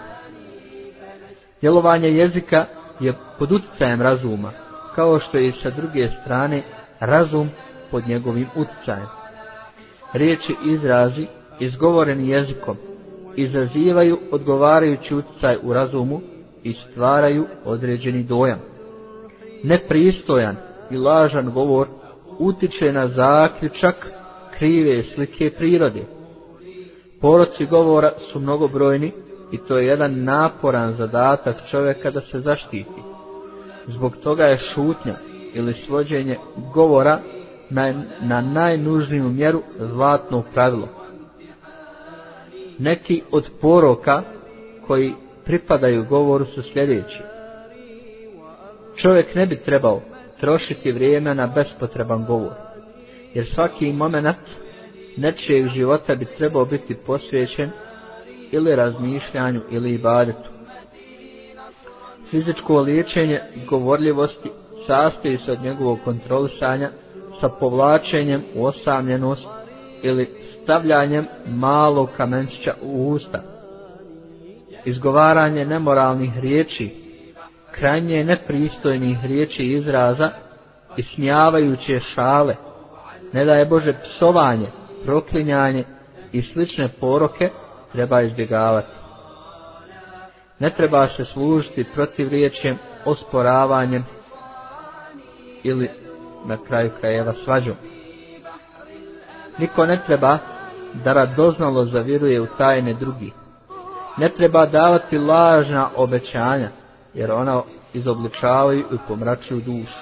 Djelovanje 1.60 2.08
jezika 2.08 2.66
je 3.00 3.14
pod 3.38 3.52
utjecajem 3.52 4.02
razuma, 4.02 4.50
kao 4.94 5.18
što 5.18 5.38
je 5.38 5.52
sa 5.62 5.70
druge 5.70 6.08
strane 6.22 6.62
razum 7.00 7.50
pod 7.90 8.08
njegovim 8.08 8.46
utjecajem. 8.56 9.06
Riječi 10.12 10.54
izrazi 10.64 11.26
izgovoreni 11.60 12.28
jezikom 12.28 12.76
izazivaju 13.36 14.18
odgovarajući 14.30 15.14
utjecaj 15.14 15.56
u 15.62 15.72
razumu 15.72 16.20
i 16.62 16.72
stvaraju 16.72 17.46
određeni 17.64 18.22
dojam. 18.22 18.58
Nepristojan 19.64 20.56
i 20.90 20.96
lažan 20.96 21.50
govor 21.50 21.88
utiče 22.38 22.92
na 22.92 23.08
zaključak 23.08 24.06
krive 24.58 25.02
slike 25.02 25.50
prirode. 25.50 26.02
Poroci 27.22 27.66
govora 27.66 28.12
su 28.32 28.40
mnogobrojni 28.40 29.12
i 29.52 29.58
to 29.58 29.78
je 29.78 29.86
jedan 29.86 30.24
naporan 30.24 30.94
zadatak 30.96 31.56
čovjeka 31.70 32.10
da 32.10 32.20
se 32.20 32.40
zaštiti. 32.40 33.02
Zbog 33.86 34.16
toga 34.16 34.44
je 34.44 34.58
šutnja 34.74 35.14
ili 35.54 35.74
svođenje 35.74 36.38
govora 36.74 37.20
na, 37.70 37.94
na 38.22 38.40
najnužniju 38.40 39.28
mjeru 39.28 39.62
zlatno 39.78 40.42
pravilo. 40.54 40.88
Neki 42.78 43.22
od 43.30 43.50
poroka 43.60 44.22
koji 44.86 45.14
pripadaju 45.44 46.04
govoru 46.04 46.44
su 46.44 46.62
sljedeći. 46.62 47.22
Čovjek 48.96 49.34
ne 49.34 49.46
bi 49.46 49.56
trebao 49.56 50.00
trošiti 50.40 50.92
vrijeme 50.92 51.34
na 51.34 51.46
bespotreban 51.46 52.24
govor, 52.24 52.52
jer 53.34 53.46
svaki 53.54 53.92
moment 53.92 54.38
nečijeg 55.16 55.68
života 55.68 56.14
bi 56.14 56.24
trebao 56.24 56.64
biti 56.64 56.94
posvećen 56.94 57.70
ili 58.50 58.76
razmišljanju 58.76 59.60
ili 59.70 59.94
ibadetu. 59.94 60.50
Fizičko 62.30 62.80
liječenje 62.80 63.40
govorljivosti 63.68 64.50
sastoji 64.86 65.38
se 65.38 65.52
od 65.52 65.62
njegovog 65.62 65.98
kontrolisanja 66.04 66.90
sa 67.40 67.48
povlačenjem 67.48 68.42
u 68.54 68.64
osamljenost 68.64 69.46
ili 70.02 70.28
stavljanjem 70.62 71.26
malog 71.46 72.08
kamenčića 72.16 72.74
u 72.82 73.10
usta. 73.10 73.42
Izgovaranje 74.84 75.64
nemoralnih 75.64 76.38
riječi, 76.38 76.90
krajnje 77.70 78.24
nepristojnih 78.24 79.18
riječi 79.24 79.62
izraza 79.62 80.30
i 80.96 81.02
smijavajuće 81.02 82.00
šale, 82.14 82.56
ne 83.32 83.44
da 83.44 83.54
je 83.54 83.66
Bože 83.66 83.92
psovanje, 83.92 84.66
proklinjanje 85.04 85.84
i 86.32 86.42
slične 86.42 86.88
poroke 87.00 87.50
treba 87.92 88.22
izbjegavati. 88.22 88.88
Ne 90.58 90.70
treba 90.70 91.08
se 91.08 91.24
služiti 91.24 91.86
protiv 91.94 92.28
riječjem 92.28 92.78
osporavanjem 93.04 94.04
ili 95.62 95.90
na 96.46 96.56
kraju 96.66 96.90
krajeva 97.00 97.32
svađom. 97.44 97.74
Niko 99.58 99.86
ne 99.86 100.00
treba 100.06 100.38
da 101.04 101.12
radoznalo 101.12 101.84
zaviruje 101.84 102.40
u 102.40 102.46
tajne 102.46 102.94
drugi. 102.94 103.32
Ne 104.16 104.28
treba 104.28 104.66
davati 104.66 105.18
lažna 105.18 105.88
obećanja, 105.96 106.68
jer 107.14 107.32
ona 107.32 107.62
izobličavaju 107.94 108.80
i 108.80 108.96
pomračuju 109.08 109.60
dušu. 109.60 109.98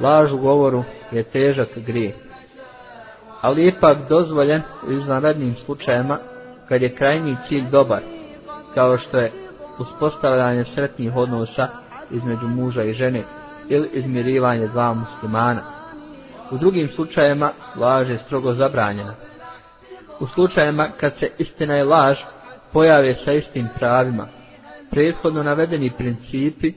Laž 0.00 0.32
u 0.32 0.38
govoru 0.38 0.84
je 1.10 1.22
težak 1.22 1.68
grijeh 1.86 2.25
ali 3.46 3.66
ipak 3.66 3.98
dozvoljen 4.08 4.62
u 4.88 4.92
izvanrednim 4.92 5.54
slučajima 5.64 6.18
kad 6.68 6.82
je 6.82 6.94
krajnji 6.94 7.36
cilj 7.48 7.70
dobar, 7.70 8.00
kao 8.74 8.98
što 8.98 9.18
je 9.18 9.32
uspostavljanje 9.78 10.64
sretnih 10.74 11.16
odnosa 11.16 11.68
između 12.10 12.48
muža 12.48 12.82
i 12.82 12.92
žene 12.92 13.22
ili 13.68 13.90
izmirivanje 13.92 14.66
dva 14.66 14.94
muslimana. 14.94 15.62
U 16.50 16.58
drugim 16.58 16.88
slučajima 16.88 17.50
laž 17.76 18.10
je 18.10 18.18
strogo 18.18 18.54
zabranjena. 18.54 19.14
U 20.20 20.26
slučajima 20.26 20.88
kad 21.00 21.12
se 21.18 21.30
istina 21.38 21.78
i 21.78 21.82
laž 21.82 22.18
pojave 22.72 23.14
sa 23.24 23.32
istim 23.32 23.68
pravima, 23.78 24.26
prethodno 24.90 25.42
navedeni 25.42 25.92
principi 25.98 26.72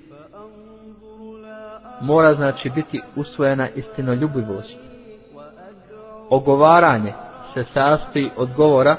mora 2.01 2.33
znači 2.33 2.69
biti 2.69 3.01
usvojena 3.15 3.69
istinoljubivost 3.69 4.88
ogovaranje 6.29 7.13
se 7.53 7.65
sastoji 7.73 8.29
od 8.37 8.53
govora 8.53 8.97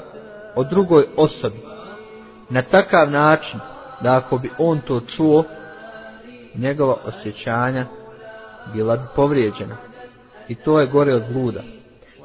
o 0.55 0.63
drugoj 0.63 1.05
osobi 1.17 1.59
na 2.49 2.61
takav 2.61 3.11
način 3.11 3.59
da 4.01 4.17
ako 4.17 4.37
bi 4.37 4.51
on 4.57 4.79
to 4.79 4.99
čuo 4.99 5.43
njegova 6.55 6.95
osjećanja 7.05 7.85
bila 8.73 8.95
bi 8.95 9.03
povrijeđena 9.15 9.75
i 10.47 10.55
to 10.55 10.79
je 10.79 10.87
gore 10.87 11.13
od 11.15 11.23
luda 11.35 11.61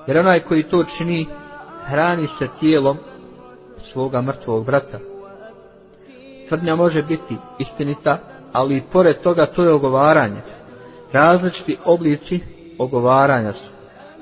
jer 0.07 0.19
onaj 0.19 0.41
koji 0.41 0.63
to 0.63 0.85
čini 0.99 1.27
hrani 1.85 2.29
se 2.39 2.49
tijelom 2.61 2.99
svoga 3.93 4.23
mrtvog 4.23 4.65
brata. 4.65 4.99
Tvrdnja 6.49 6.77
može 6.77 7.03
biti 7.03 7.37
istinita, 7.59 8.19
ali 8.53 8.77
i 8.77 8.83
pored 8.93 9.21
toga 9.21 9.47
to 9.47 9.65
je 9.65 9.73
ogovaranje. 9.73 10.41
Različiti 11.13 11.79
oblici 11.85 12.41
ogovaranja 12.79 13.53
su 13.53 13.76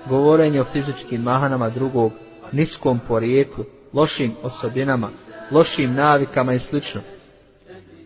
govorenje 0.08 0.60
o 0.60 0.64
fizičkim 0.64 1.22
mahanama 1.22 1.70
drugog, 1.70 2.12
niskom 2.52 3.00
porijeklu, 3.08 3.64
lošim 3.92 4.34
osobinama, 4.42 5.08
lošim 5.50 5.94
navikama 5.94 6.54
i 6.54 6.58
sl. 6.58 6.76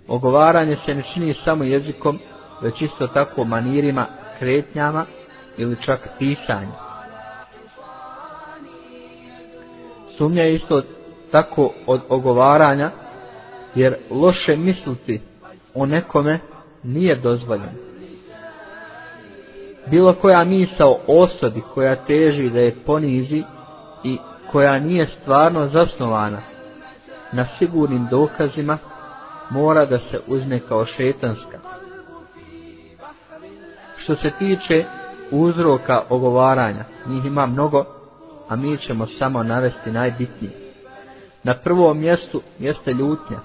Ogovaranje 0.08 0.76
se 0.86 0.94
ne 0.94 1.02
čini 1.14 1.34
samo 1.34 1.64
jezikom, 1.64 2.18
već 2.62 2.82
isto 2.82 3.06
tako 3.06 3.44
manirima, 3.44 4.06
kretnjama 4.38 5.04
ili 5.56 5.76
čak 5.82 6.08
pisanjem. 6.18 6.72
Sumnja 10.16 10.42
je 10.42 10.54
isto 10.54 10.82
tako 11.30 11.72
od 11.86 12.00
ogovaranja, 12.08 12.90
jer 13.74 13.96
loše 14.10 14.56
misliti 14.56 15.20
o 15.74 15.86
nekome 15.86 16.38
nije 16.82 17.16
dozvoljeno. 17.16 17.87
Bilo 19.90 20.14
koja 20.14 20.44
misao 20.44 20.98
osobi 21.06 21.62
koja 21.74 22.04
teži 22.04 22.50
da 22.50 22.60
je 22.60 22.76
ponizi 22.86 23.42
i 24.04 24.18
koja 24.52 24.78
nije 24.78 25.06
stvarno 25.06 25.66
zasnovana 25.66 26.38
na 27.32 27.46
sigurnim 27.58 28.06
dokazima, 28.10 28.78
mora 29.50 29.84
da 29.84 29.98
se 29.98 30.20
uzme 30.26 30.60
kao 30.60 30.86
šetanska. 30.86 31.58
Što 33.96 34.16
se 34.16 34.30
tiče 34.38 34.84
uzroka 35.30 36.02
ogovaranja, 36.08 36.84
njih 37.06 37.24
ima 37.24 37.46
mnogo, 37.46 37.84
a 38.48 38.56
mi 38.56 38.76
ćemo 38.76 39.06
samo 39.18 39.42
navesti 39.42 39.90
najbitnije. 39.90 40.52
Na 41.42 41.54
prvom 41.54 41.98
mjestu 41.98 42.42
jeste 42.58 42.92
ljutnja. 42.92 43.38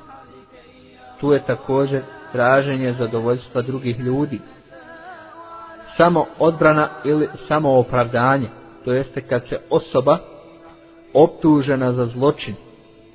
Tu 1.19 1.33
je 1.33 1.45
također 1.45 2.01
traženje 2.31 2.93
zadovoljstva 2.93 3.61
drugih 3.61 3.99
ljudi. 3.99 4.39
Samo 5.97 6.25
odbrana 6.39 6.89
ili 7.05 7.27
samo 7.47 7.79
opravdanje, 7.79 8.47
to 8.85 8.93
jeste 8.93 9.21
kad 9.21 9.47
se 9.49 9.59
osoba 9.69 10.17
optužena 11.13 11.93
za 11.93 12.05
zločin 12.05 12.55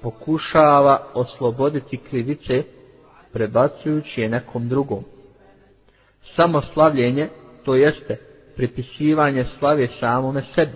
pokušava 0.02 0.98
osloboditi 1.14 1.96
krivice 1.96 2.62
prebacujući 3.32 4.20
je 4.20 4.28
nekom 4.28 4.68
drugom. 4.68 5.04
Samo 6.36 6.62
slavljenje, 6.62 7.28
to 7.64 7.74
jeste 7.74 8.16
pripisivanje 8.56 9.44
slave 9.58 9.88
samome 10.00 10.42
sebi. 10.54 10.72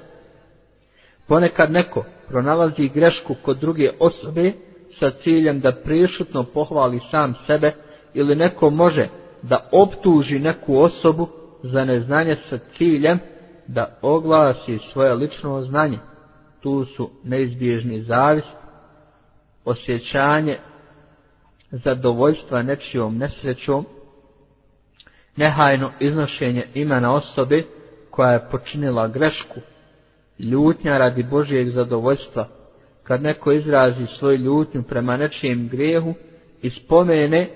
Ponekad 1.27 1.71
neko 1.71 2.05
pronalazi 2.29 2.89
grešku 2.89 3.35
kod 3.43 3.59
druge 3.59 3.91
osobe 4.01 4.53
sa 4.99 5.11
ciljem 5.11 5.61
da 5.61 5.73
prešutno 5.73 6.45
pohvali 6.45 7.01
sam 7.11 7.35
sebe 7.47 7.73
ili 8.15 8.37
neko 8.37 8.71
može 8.71 9.09
da 9.43 9.69
optuži 9.73 10.39
neku 10.39 10.79
osobu 10.79 11.29
za 11.63 11.85
neznanje 11.85 12.37
sa 12.51 12.59
ciljem 12.77 13.19
da 13.67 13.99
oglasi 14.03 14.79
svoje 14.93 15.15
lično 15.15 15.63
znanje. 15.63 15.99
Tu 16.61 16.85
su 16.85 17.11
neizbježni 17.25 18.03
zavis, 18.03 18.45
osjećanje 19.65 20.59
zadovoljstva 21.71 22.63
nečijom 22.63 23.19
nesrećom, 23.19 23.87
nehajno 25.37 25.91
iznošenje 26.01 26.67
imena 26.75 27.15
osobe 27.15 27.63
koja 28.11 28.31
je 28.31 28.49
počinila 28.51 29.09
grešku, 29.09 29.61
ljutnja 30.39 30.99
radi 30.99 31.23
Božijeg 31.23 31.69
zadovoljstva, 31.69 32.49
kad 33.03 33.23
neko 33.23 33.53
izrazi 33.53 34.07
svoju 34.19 34.37
ljutnju 34.37 34.83
prema 34.83 35.17
nečijem 35.17 35.69
grehu 35.69 36.15
i 36.63 36.71
spomene 36.71 37.51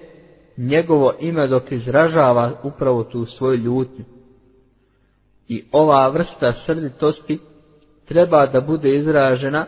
njegovo 0.56 1.12
ime 1.20 1.46
dok 1.46 1.72
izražava 1.72 2.52
upravo 2.62 3.04
tu 3.04 3.26
svoju 3.26 3.56
ljutnju. 3.56 4.04
I 5.48 5.64
ova 5.72 6.08
vrsta 6.08 6.52
srditosti 6.66 7.38
treba 8.08 8.46
da 8.46 8.60
bude 8.60 8.96
izražena 8.96 9.66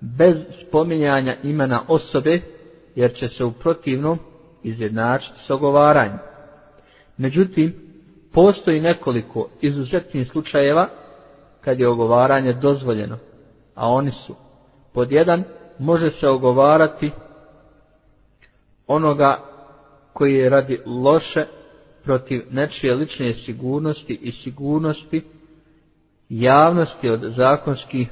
bez 0.00 0.36
spominjanja 0.68 1.36
imena 1.42 1.82
osobe, 1.88 2.40
jer 2.94 3.14
će 3.14 3.28
se 3.28 3.44
u 3.44 3.52
protivnom 3.52 4.18
izjednačiti 4.62 5.40
s 5.46 5.50
ogovaranjem. 5.50 6.18
Međutim, 7.16 7.74
postoji 8.32 8.80
nekoliko 8.80 9.48
izuzetnih 9.60 10.28
slučajeva 10.30 10.88
kad 11.60 11.80
je 11.80 11.88
ogovaranje 11.88 12.52
dozvoljeno, 12.52 13.18
a 13.74 13.88
oni 13.88 14.10
su 14.26 14.34
pod 14.92 15.12
jedan 15.12 15.44
može 15.78 16.10
se 16.10 16.28
ogovarati 16.28 17.10
onoga 18.86 19.51
koji 20.12 20.34
je 20.34 20.48
radi 20.50 20.78
loše 20.86 21.44
protiv 22.04 22.42
nečije 22.50 22.94
lične 22.94 23.34
sigurnosti 23.34 24.18
i 24.22 24.32
sigurnosti 24.32 25.22
javnosti 26.28 27.08
od 27.08 27.20
zakonskih 27.36 28.08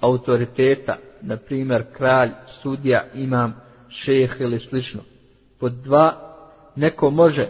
autoriteta, 0.00 0.96
na 1.22 1.36
primjer 1.36 1.84
kralj, 1.96 2.30
sudija, 2.62 3.04
imam, 3.14 3.54
šeh 3.88 4.30
ili 4.40 4.60
slično. 4.60 5.00
Pod 5.60 5.72
dva, 5.72 6.34
neko 6.76 7.10
može 7.10 7.48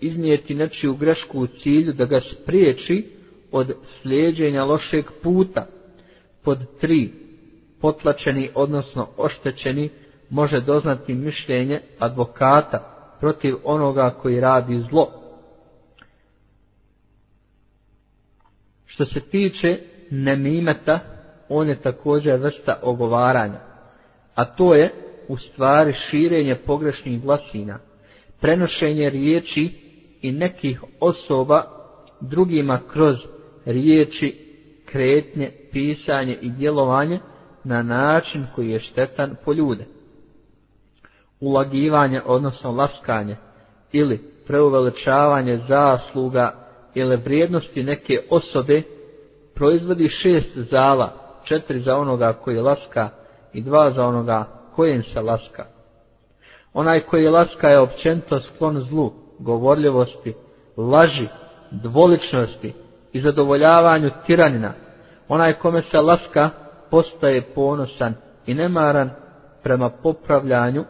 iznijeti 0.00 0.54
nečiju 0.54 0.94
grešku 0.94 1.40
u 1.40 1.46
cilju 1.46 1.92
da 1.92 2.04
ga 2.04 2.20
spriječi 2.20 3.06
od 3.52 3.72
slijeđenja 4.02 4.64
lošeg 4.64 5.04
puta. 5.22 5.66
Pod 6.44 6.58
tri, 6.80 7.12
potlačeni, 7.80 8.50
odnosno 8.54 9.08
oštećeni, 9.16 9.90
može 10.30 10.60
doznati 10.60 11.14
mišljenje 11.14 11.80
advokata 11.98 12.97
protiv 13.20 13.56
onoga 13.64 14.10
koji 14.10 14.40
radi 14.40 14.84
zlo. 14.90 15.08
Što 18.86 19.04
se 19.04 19.20
tiče 19.20 19.78
nemimeta, 20.10 21.00
on 21.48 21.68
je 21.68 21.80
također 21.80 22.36
vrsta 22.36 22.80
ogovaranja, 22.82 23.60
a 24.34 24.44
to 24.44 24.74
je 24.74 24.90
u 25.28 25.36
stvari 25.36 25.92
širenje 25.92 26.54
pogrešnih 26.54 27.22
glasina, 27.22 27.78
prenošenje 28.40 29.10
riječi 29.10 29.70
i 30.22 30.32
nekih 30.32 30.82
osoba 31.00 31.64
drugima 32.20 32.80
kroz 32.92 33.16
riječi, 33.64 34.48
kretnje, 34.84 35.50
pisanje 35.72 36.38
i 36.42 36.50
djelovanje 36.50 37.20
na 37.64 37.82
način 37.82 38.46
koji 38.54 38.70
je 38.70 38.80
štetan 38.80 39.36
po 39.44 39.52
ljude. 39.52 39.84
Ulagivanje, 41.40 42.22
odnosno 42.26 42.70
laskanje, 42.70 43.36
ili 43.92 44.20
preuveličavanje 44.46 45.60
zasluga 45.68 46.54
ili 46.94 47.16
vrijednosti 47.16 47.82
neke 47.82 48.20
osobe 48.30 48.82
proizvodi 49.54 50.08
šest 50.08 50.56
zala, 50.56 51.12
četiri 51.44 51.80
za 51.80 51.96
onoga 51.96 52.32
koji 52.32 52.60
laska 52.60 53.08
i 53.52 53.62
dva 53.62 53.90
za 53.90 54.06
onoga 54.06 54.44
kojem 54.74 55.02
se 55.02 55.20
laska. 55.20 55.64
Onaj 56.74 57.00
koji 57.00 57.28
laska 57.28 57.68
je 57.68 57.78
općento 57.78 58.40
sklon 58.40 58.80
zlu, 58.80 59.12
govorljivosti, 59.38 60.34
laži, 60.76 61.28
dvoličnosti 61.70 62.74
i 63.12 63.20
zadovoljavanju 63.20 64.10
tiranina. 64.26 64.72
Onaj 65.28 65.52
kome 65.52 65.82
se 65.82 66.00
laska 66.00 66.50
postaje 66.90 67.42
ponosan 67.54 68.14
i 68.46 68.54
nemaran 68.54 69.10
prema 69.62 69.90
popravljanju 69.90 70.84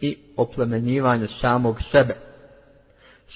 i 0.00 0.16
oplemenjivanju 0.36 1.28
samog 1.40 1.76
sebe. 1.92 2.16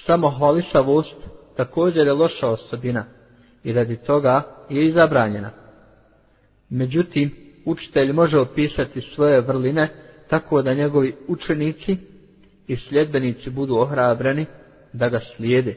Samohvalisavost 0.05 1.15
također 1.57 2.07
je 2.07 2.13
loša 2.13 2.47
osobina 2.47 3.05
i 3.63 3.73
radi 3.73 3.97
toga 3.97 4.43
je 4.69 4.87
izabranjena. 4.87 5.51
Međutim, 6.69 7.31
učitelj 7.65 8.11
može 8.11 8.39
opisati 8.39 9.01
svoje 9.01 9.41
vrline 9.41 9.89
tako 10.29 10.61
da 10.61 10.73
njegovi 10.73 11.15
učenici 11.27 11.97
i 12.67 12.75
sljedbenici 12.75 13.49
budu 13.49 13.75
ohrabreni 13.75 14.45
da 14.93 15.09
ga 15.09 15.19
slijede. 15.35 15.75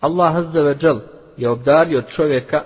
Allah 0.00 0.36
Azza 0.36 0.60
wa 0.60 0.84
Jal 0.84 1.00
je 1.36 1.50
obdario 1.50 2.02
čovjeka 2.02 2.64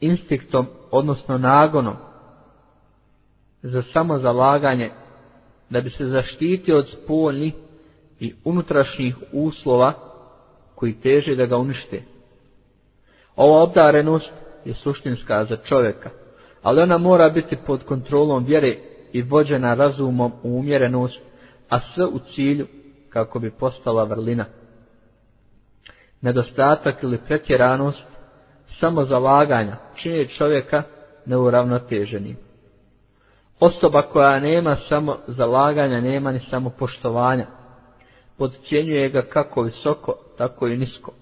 instiktom, 0.00 0.66
odnosno 0.90 1.38
nagonom, 1.38 1.96
za 3.62 3.82
samozalaganje 3.92 4.90
da 5.70 5.80
bi 5.80 5.90
se 5.90 6.06
zaštitio 6.06 6.78
od 6.78 6.88
spoljnih 6.88 7.54
i 8.20 8.34
unutrašnjih 8.44 9.16
uslova 9.32 9.92
koji 10.74 11.00
teže 11.00 11.36
da 11.36 11.46
ga 11.46 11.56
unište. 11.56 12.02
Ova 13.36 13.62
obdarenost 13.62 14.30
je 14.64 14.74
suštinska 14.74 15.44
za 15.44 15.56
čovjeka, 15.56 16.10
ali 16.62 16.82
ona 16.82 16.98
mora 16.98 17.28
biti 17.30 17.56
pod 17.66 17.84
kontrolom 17.84 18.44
vjere 18.44 18.76
i 19.12 19.22
vođena 19.22 19.74
razumom 19.74 20.32
u 20.42 20.58
umjerenost, 20.58 21.20
a 21.68 21.80
sve 21.94 22.04
u 22.06 22.18
cilju 22.34 22.66
kako 23.08 23.38
bi 23.38 23.50
postala 23.50 24.04
vrlina. 24.04 24.44
Nedostatak 26.20 27.02
ili 27.02 27.18
pretjeranost 27.18 28.02
samozalaganja 28.80 29.76
čini 30.02 30.28
čovjeka 30.28 30.82
neuravnoteženim. 31.26 32.36
Osoba 33.60 34.02
koja 34.02 34.40
nema 34.40 34.76
samo 34.88 35.16
zalaganja, 35.26 36.00
nema 36.00 36.32
ni 36.32 36.40
samo 36.50 36.70
poštovanja. 36.70 37.46
Podcijenjuje 38.38 39.08
ga 39.08 39.22
kako 39.22 39.62
visoko, 39.62 40.14
tako 40.38 40.68
i 40.68 40.76
nisko. 40.76 41.12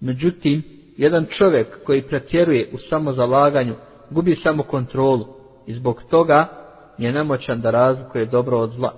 Međutim, 0.00 0.62
jedan 0.96 1.26
čovjek 1.38 1.84
koji 1.84 2.02
pretjeruje 2.02 2.70
u 2.72 2.78
samozalaganju, 2.78 3.74
gubi 4.10 4.36
samo 4.42 4.62
kontrolu 4.62 5.26
i 5.66 5.74
zbog 5.74 6.02
toga 6.10 6.46
je 6.98 7.12
nemoćan 7.12 7.60
da 7.60 7.70
razlikuje 7.70 8.26
dobro 8.26 8.58
od 8.58 8.70
zla. 8.70 8.92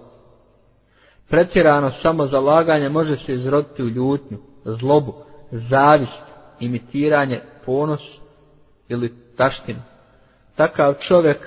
Pretjerano 1.29 1.93
samozalaganje 2.03 2.89
može 2.89 3.17
se 3.17 3.35
izroditi 3.35 3.83
u 3.83 3.89
ljutnju, 3.89 4.39
zlobu, 4.65 5.15
zavist, 5.51 6.23
imitiranje, 6.61 7.41
ponos 7.67 8.01
ili 8.89 9.13
taštinu. 9.37 9.81
Takav 10.57 10.95
čovjek 11.09 11.39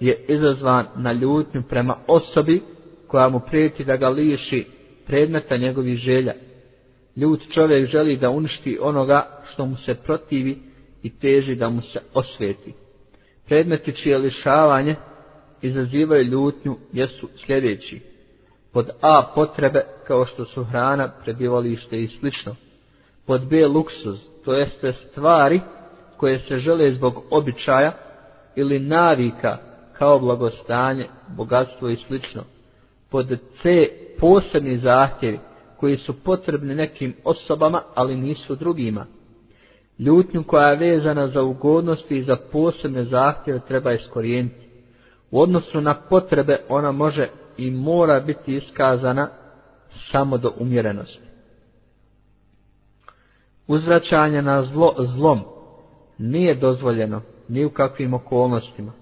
je 0.00 0.24
izazvan 0.28 0.86
na 0.96 1.12
ljutnju 1.12 1.62
prema 1.68 1.96
osobi 2.06 2.62
koja 3.06 3.28
mu 3.28 3.40
prijeti 3.40 3.84
da 3.84 3.96
ga 3.96 4.08
liši 4.08 4.66
predmeta 5.06 5.56
njegovih 5.56 5.96
želja. 5.96 6.34
Ljut 7.16 7.40
čovjek 7.54 7.90
želi 7.90 8.16
da 8.16 8.30
uništi 8.30 8.78
onoga 8.80 9.42
što 9.52 9.66
mu 9.66 9.76
se 9.76 9.94
protivi 9.94 10.58
i 11.02 11.18
teži 11.18 11.54
da 11.54 11.68
mu 11.68 11.82
se 11.82 12.00
osveti. 12.14 12.74
Predmeti 13.46 13.92
čije 13.92 14.18
lišavanje 14.18 14.96
izazivaju 15.62 16.24
ljutnju 16.24 16.76
jesu 16.92 17.28
sljedeći. 17.46 18.00
Pod 18.72 18.90
A 19.00 19.32
potrebe 19.34 19.84
kao 20.06 20.26
što 20.26 20.44
su 20.44 20.64
hrana, 20.64 21.12
prebivalište 21.24 22.02
i 22.02 22.08
slično. 22.08 22.56
Pod 23.26 23.48
B 23.48 23.66
luksuz, 23.66 24.18
to 24.44 24.52
jeste 24.52 24.92
stvari 24.92 25.60
koje 26.16 26.38
se 26.38 26.58
žele 26.58 26.94
zbog 26.94 27.22
običaja 27.30 27.92
ili 28.56 28.78
navika 28.78 29.58
kao 29.98 30.18
blagostanje, 30.18 31.06
bogatstvo 31.36 31.88
i 31.88 31.96
slično. 31.96 32.42
Pod 33.10 33.38
C 33.62 33.88
posebni 34.20 34.78
zahtjevi 34.78 35.38
koji 35.76 35.96
su 35.96 36.22
potrebni 36.22 36.74
nekim 36.74 37.14
osobama, 37.24 37.82
ali 37.94 38.16
nisu 38.16 38.54
drugima. 38.54 39.06
Ljutnju 39.98 40.44
koja 40.44 40.68
je 40.68 40.76
vezana 40.76 41.28
za 41.28 41.42
ugodnosti 41.42 42.18
i 42.18 42.24
za 42.24 42.36
posebne 42.52 43.04
zahtjeve 43.04 43.60
treba 43.68 43.92
iskorijeniti. 43.92 44.66
U 45.30 45.40
odnosu 45.40 45.80
na 45.80 45.94
potrebe 45.94 46.58
ona 46.68 46.92
može 46.92 47.28
i 47.56 47.70
mora 47.70 48.20
biti 48.20 48.56
iskazana 48.56 49.28
samo 50.12 50.38
do 50.38 50.52
umjerenosti. 50.58 51.26
Uzvraćanje 53.66 54.42
na 54.42 54.64
zlo, 54.64 54.94
zlom 54.98 55.40
nije 56.18 56.54
dozvoljeno 56.54 57.22
ni 57.48 57.64
u 57.64 57.70
kakvim 57.70 58.14
okolnostima. 58.14 58.92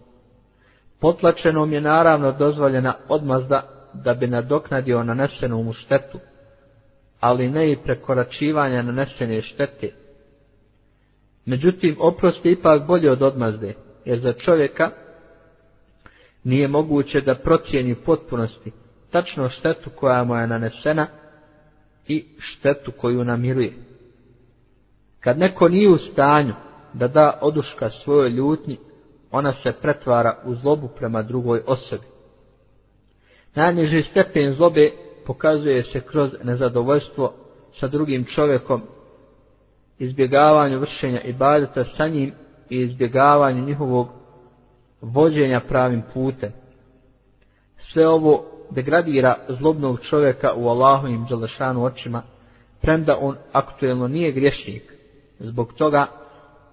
Potlačenom 1.01 1.73
je 1.73 1.81
naravno 1.81 2.33
dozvoljena 2.33 2.95
odmazda 3.09 3.63
da 3.95 4.15
bi 4.15 4.27
nadoknadio 4.27 5.03
nanesenu 5.03 5.63
mu 5.63 5.73
štetu, 5.73 6.19
ali 7.21 7.51
ne 7.51 7.73
i 7.73 7.77
prekoračivanja 7.77 8.83
nanesene 8.83 9.43
štete. 9.43 9.91
Međutim, 11.47 11.97
oprost 12.01 12.45
je 12.45 12.53
ipak 12.53 12.87
bolje 12.87 13.11
od 13.11 13.23
odmazde, 13.23 13.75
jer 14.05 14.21
za 14.21 14.33
čovjeka 14.33 14.91
nije 16.45 16.69
moguće 16.69 17.21
da 17.21 17.35
procijeni 17.35 17.95
potpunosti 17.95 18.73
tačno 19.11 19.49
štetu 19.49 19.91
koja 19.91 20.25
mu 20.25 20.37
je 20.37 20.47
nanesena 20.47 21.07
i 22.09 22.25
štetu 22.39 22.93
koju 22.93 23.25
namiruje. 23.25 23.73
Kad 25.21 25.39
neko 25.39 25.69
nije 25.69 25.89
u 25.89 25.99
stanju 25.99 26.55
da 26.95 27.09
da 27.09 27.39
oduška 27.43 27.91
svojoj 27.91 28.31
ljutnji, 28.31 28.79
ona 29.31 29.53
se 29.63 29.73
pretvara 29.73 30.39
u 30.45 30.55
zlobu 30.55 30.89
prema 30.89 31.23
drugoj 31.23 31.63
osobi. 31.67 32.05
Najniži 33.55 34.03
stepen 34.03 34.55
zlobe 34.55 34.91
pokazuje 35.27 35.85
se 35.85 36.01
kroz 36.01 36.31
nezadovoljstvo 36.43 37.33
sa 37.81 37.89
drugim 37.89 38.25
čovjekom, 38.25 38.83
izbjegavanju 39.99 40.79
vršenja 40.79 41.21
i 41.21 41.35
sa 41.97 42.09
njim 42.09 42.33
i 42.71 42.81
izbjegavanju 42.81 43.65
njihovog 43.65 44.09
vođenja 45.01 45.61
pravim 45.69 46.03
putem. 46.15 46.53
Sve 47.93 48.09
ovo 48.09 48.45
degradira 48.71 49.37
zlobnog 49.49 50.01
čovjeka 50.01 50.55
u 50.57 50.69
Allahovim 50.69 51.27
dželešanu 51.29 51.85
očima, 51.85 52.23
premda 52.81 53.19
on 53.21 53.37
aktuelno 53.53 54.09
nije 54.09 54.33
griješnik. 54.33 54.95
Zbog 55.39 55.73
toga 55.73 56.07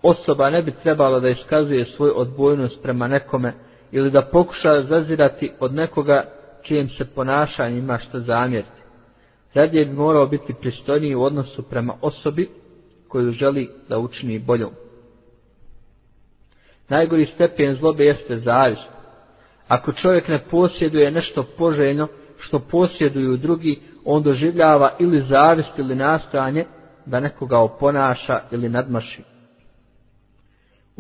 osoba 0.02 0.50
ne 0.50 0.62
bi 0.62 0.72
trebala 0.84 1.20
da 1.20 1.30
iskazuje 1.30 1.86
svoju 1.86 2.14
odbojnost 2.16 2.82
prema 2.82 3.08
nekome 3.08 3.54
ili 3.92 4.12
da 4.12 4.22
pokuša 4.22 4.84
zazirati 4.84 5.52
od 5.60 5.74
nekoga 5.74 6.24
čijem 6.64 6.90
se 6.90 7.06
ponašanje 7.06 7.78
ima 7.78 7.98
što 7.98 8.20
zamjeriti. 8.20 8.82
Radije 9.54 9.86
bi 9.86 9.94
morao 9.94 10.26
biti 10.28 10.54
pristojniji 10.62 11.16
u 11.16 11.24
odnosu 11.24 11.64
prema 11.64 11.94
osobi 12.02 12.50
koju 13.08 13.32
želi 13.32 13.70
da 13.90 14.00
učini 14.00 14.40
boljom. 14.40 14.72
Najgori 16.90 17.26
stepen 17.26 17.76
zlobe 17.76 18.06
jeste 18.06 18.40
zavist. 18.40 18.88
Ako 19.68 19.92
čovjek 19.92 20.28
ne 20.28 20.40
posjeduje 20.52 21.12
nešto 21.12 21.44
poželjno 21.58 22.08
što 22.40 22.60
posjeduju 22.60 23.38
drugi, 23.38 23.80
on 24.06 24.24
doživljava 24.24 24.96
ili 25.00 25.26
zavist 25.30 25.70
ili 25.78 25.96
nastojanje 25.96 26.66
da 27.06 27.20
nekoga 27.20 27.60
oponaša 27.60 28.42
ili 28.52 28.70
nadmaši. 28.70 29.31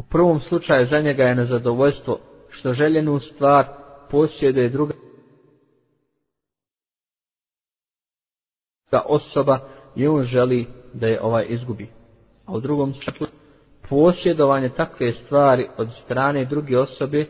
U 0.01 0.03
prvom 0.03 0.39
slučaju 0.39 0.87
za 0.87 0.99
njega 0.99 1.23
je 1.23 1.35
nezadovoljstvo 1.35 2.19
što 2.49 2.73
željenu 2.73 3.19
stvar 3.19 3.65
posjeduje 4.09 4.69
druga 4.69 4.93
osoba 9.05 9.59
i 9.95 10.07
on 10.07 10.23
želi 10.23 10.67
da 10.93 11.07
je 11.07 11.21
ovaj 11.21 11.45
izgubi. 11.49 11.89
A 12.45 12.53
u 12.53 12.59
drugom 12.59 12.93
slučaju 12.93 13.29
posjedovanje 13.89 14.69
takve 14.69 15.13
stvari 15.13 15.67
od 15.77 15.89
strane 16.05 16.45
druge 16.45 16.79
osobe 16.79 17.25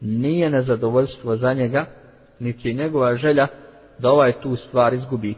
nije 0.00 0.50
nezadovoljstvo 0.50 1.36
za 1.36 1.52
njega, 1.52 1.86
niti 2.38 2.68
je 2.68 2.74
njegova 2.74 3.16
želja 3.16 3.46
da 3.98 4.10
ovaj 4.10 4.40
tu 4.40 4.56
stvar 4.56 4.94
izgubi. 4.94 5.34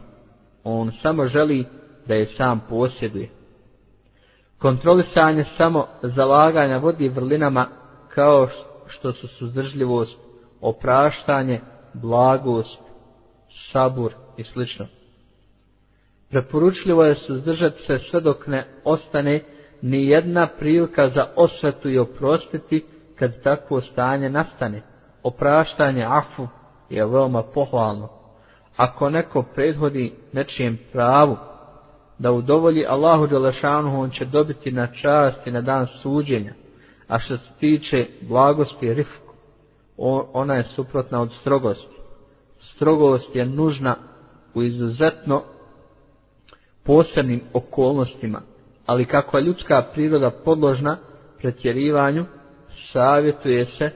On 0.63 0.91
samo 1.01 1.27
želi 1.27 1.65
da 2.07 2.15
je 2.15 2.25
sam 2.37 2.61
posjeduje. 2.69 3.42
Kontrolisanje 4.63 5.45
samo 5.57 5.87
zalaganja 6.01 6.77
vodi 6.77 7.09
vrlinama 7.09 7.67
kao 8.09 8.47
što 8.87 9.13
su 9.13 9.27
suzdržljivost, 9.27 10.17
opraštanje, 10.61 11.61
blagost, 11.93 12.79
sabur 13.71 14.13
i 14.37 14.43
sl. 14.43 14.61
Preporučljivo 16.29 17.03
je 17.03 17.15
suzdržati 17.15 17.83
se 17.83 17.99
sve 17.99 18.21
dok 18.21 18.47
ne 18.47 18.67
ostane 18.83 19.43
ni 19.81 20.07
jedna 20.07 20.47
prilika 20.59 21.09
za 21.09 21.27
osvetu 21.35 21.89
i 21.89 21.99
oprostiti 21.99 22.85
kad 23.15 23.43
takvo 23.43 23.81
stanje 23.81 24.29
nastane. 24.29 24.81
Opraštanje 25.23 26.05
afu 26.09 26.47
je 26.89 27.05
veoma 27.05 27.43
pohvalno. 27.43 28.09
Ako 28.77 29.09
neko 29.09 29.43
prethodi 29.55 30.13
nečijem 30.33 30.77
pravu, 30.91 31.37
da 32.19 32.31
udovolji 32.31 32.85
Allahu 32.85 33.27
Đelešanu, 33.27 34.01
on 34.01 34.09
će 34.09 34.25
dobiti 34.25 34.71
na 34.71 34.87
čast 34.87 35.47
i 35.47 35.51
na 35.51 35.61
dan 35.61 35.87
suđenja. 36.01 36.53
A 37.07 37.19
što 37.19 37.37
se 37.37 37.43
tiče 37.59 38.07
blagosti 38.21 38.93
rifku, 38.93 39.33
ona 40.33 40.55
je 40.55 40.63
suprotna 40.75 41.21
od 41.21 41.31
strogosti. 41.41 41.95
Strogost 42.75 43.35
je 43.35 43.45
nužna 43.45 43.95
u 44.53 44.63
izuzetno 44.63 45.43
posebnim 46.83 47.41
okolnostima, 47.53 48.41
ali 48.85 49.05
kako 49.05 49.37
je 49.37 49.43
ljudska 49.43 49.85
priroda 49.93 50.31
podložna 50.45 50.97
pretjerivanju, 51.37 52.25
savjetuje 52.91 53.65
se 53.65 53.89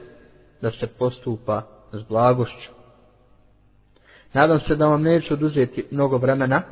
da 0.62 0.70
se 0.70 0.86
postupa 0.86 1.62
s 1.92 2.02
blagošću. 2.08 2.70
Nadam 4.32 4.60
se 4.60 4.76
da 4.76 4.86
vam 4.86 5.02
neću 5.02 5.34
oduzeti 5.34 5.86
mnogo 5.90 6.18
vremena, 6.18 6.62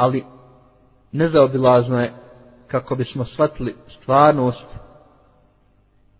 ali 0.00 0.24
nezaobilazno 1.12 2.00
je 2.00 2.12
kako 2.66 2.96
bismo 2.96 3.24
shvatili 3.24 3.74
stvarnost 4.00 4.66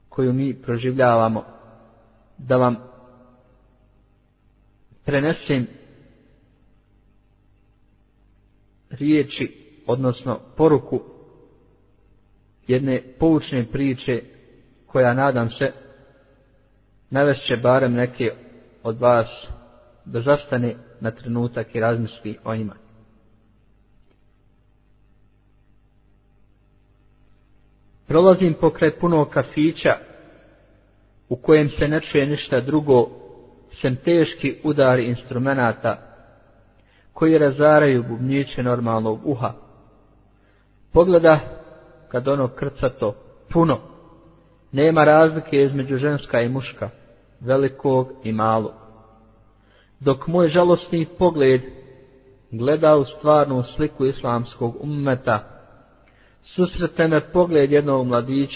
koju 0.09 0.33
mi 0.33 0.63
proživljavamo, 0.63 1.45
da 2.39 2.57
vam 2.57 2.77
prenesem 5.05 5.67
riječi, 8.91 9.57
odnosno 9.87 10.39
poruku 10.57 11.01
jedne 12.67 13.03
poučne 13.19 13.67
priče 13.73 14.23
koja 14.87 15.15
nadam 15.15 15.51
se 15.51 15.73
navešće 17.11 17.57
barem 17.57 17.93
neke 17.93 18.33
od 18.83 19.01
vas 19.01 19.29
da 20.05 20.21
zastane 20.21 20.77
na 21.01 21.11
trenutak 21.11 21.75
i 21.75 21.81
razmisli 21.81 22.39
o 22.45 22.57
njima. 22.57 22.80
Prolazim 28.11 28.55
pokraj 28.55 28.99
punog 28.99 29.29
kafića 29.29 29.97
u 31.29 31.37
kojem 31.37 31.69
se 31.69 31.89
ne 31.89 32.01
čuje 32.01 32.27
ništa 32.27 32.61
drugo 32.61 33.09
sem 33.81 33.97
teški 33.97 34.57
udari 34.65 35.05
instrumenta 35.07 35.99
koji 37.13 37.39
razaraju 37.39 38.05
bubnjiće 38.09 38.63
normalnog 38.63 39.21
uha. 39.25 39.53
Pogleda 40.93 41.41
kad 42.09 42.29
ono 42.29 42.49
krcato 42.49 43.15
puno, 43.53 43.79
nema 44.73 45.05
razlike 45.05 45.63
između 45.63 45.97
ženska 45.97 46.41
i 46.41 46.49
muška, 46.49 46.91
velikog 47.41 48.13
i 48.25 48.33
malog. 48.33 48.73
Dok 50.01 50.27
moj 50.27 50.49
žalostni 50.49 51.07
pogled 51.19 51.61
gleda 52.51 52.97
u 52.97 53.05
stvarnu 53.05 53.63
sliku 53.77 54.07
islamskog 54.07 54.77
ummeta, 54.81 55.50
susrete 56.45 57.09
me 57.09 57.21
pogled 57.33 57.73
jednog 57.73 58.07
mladića 58.07 58.49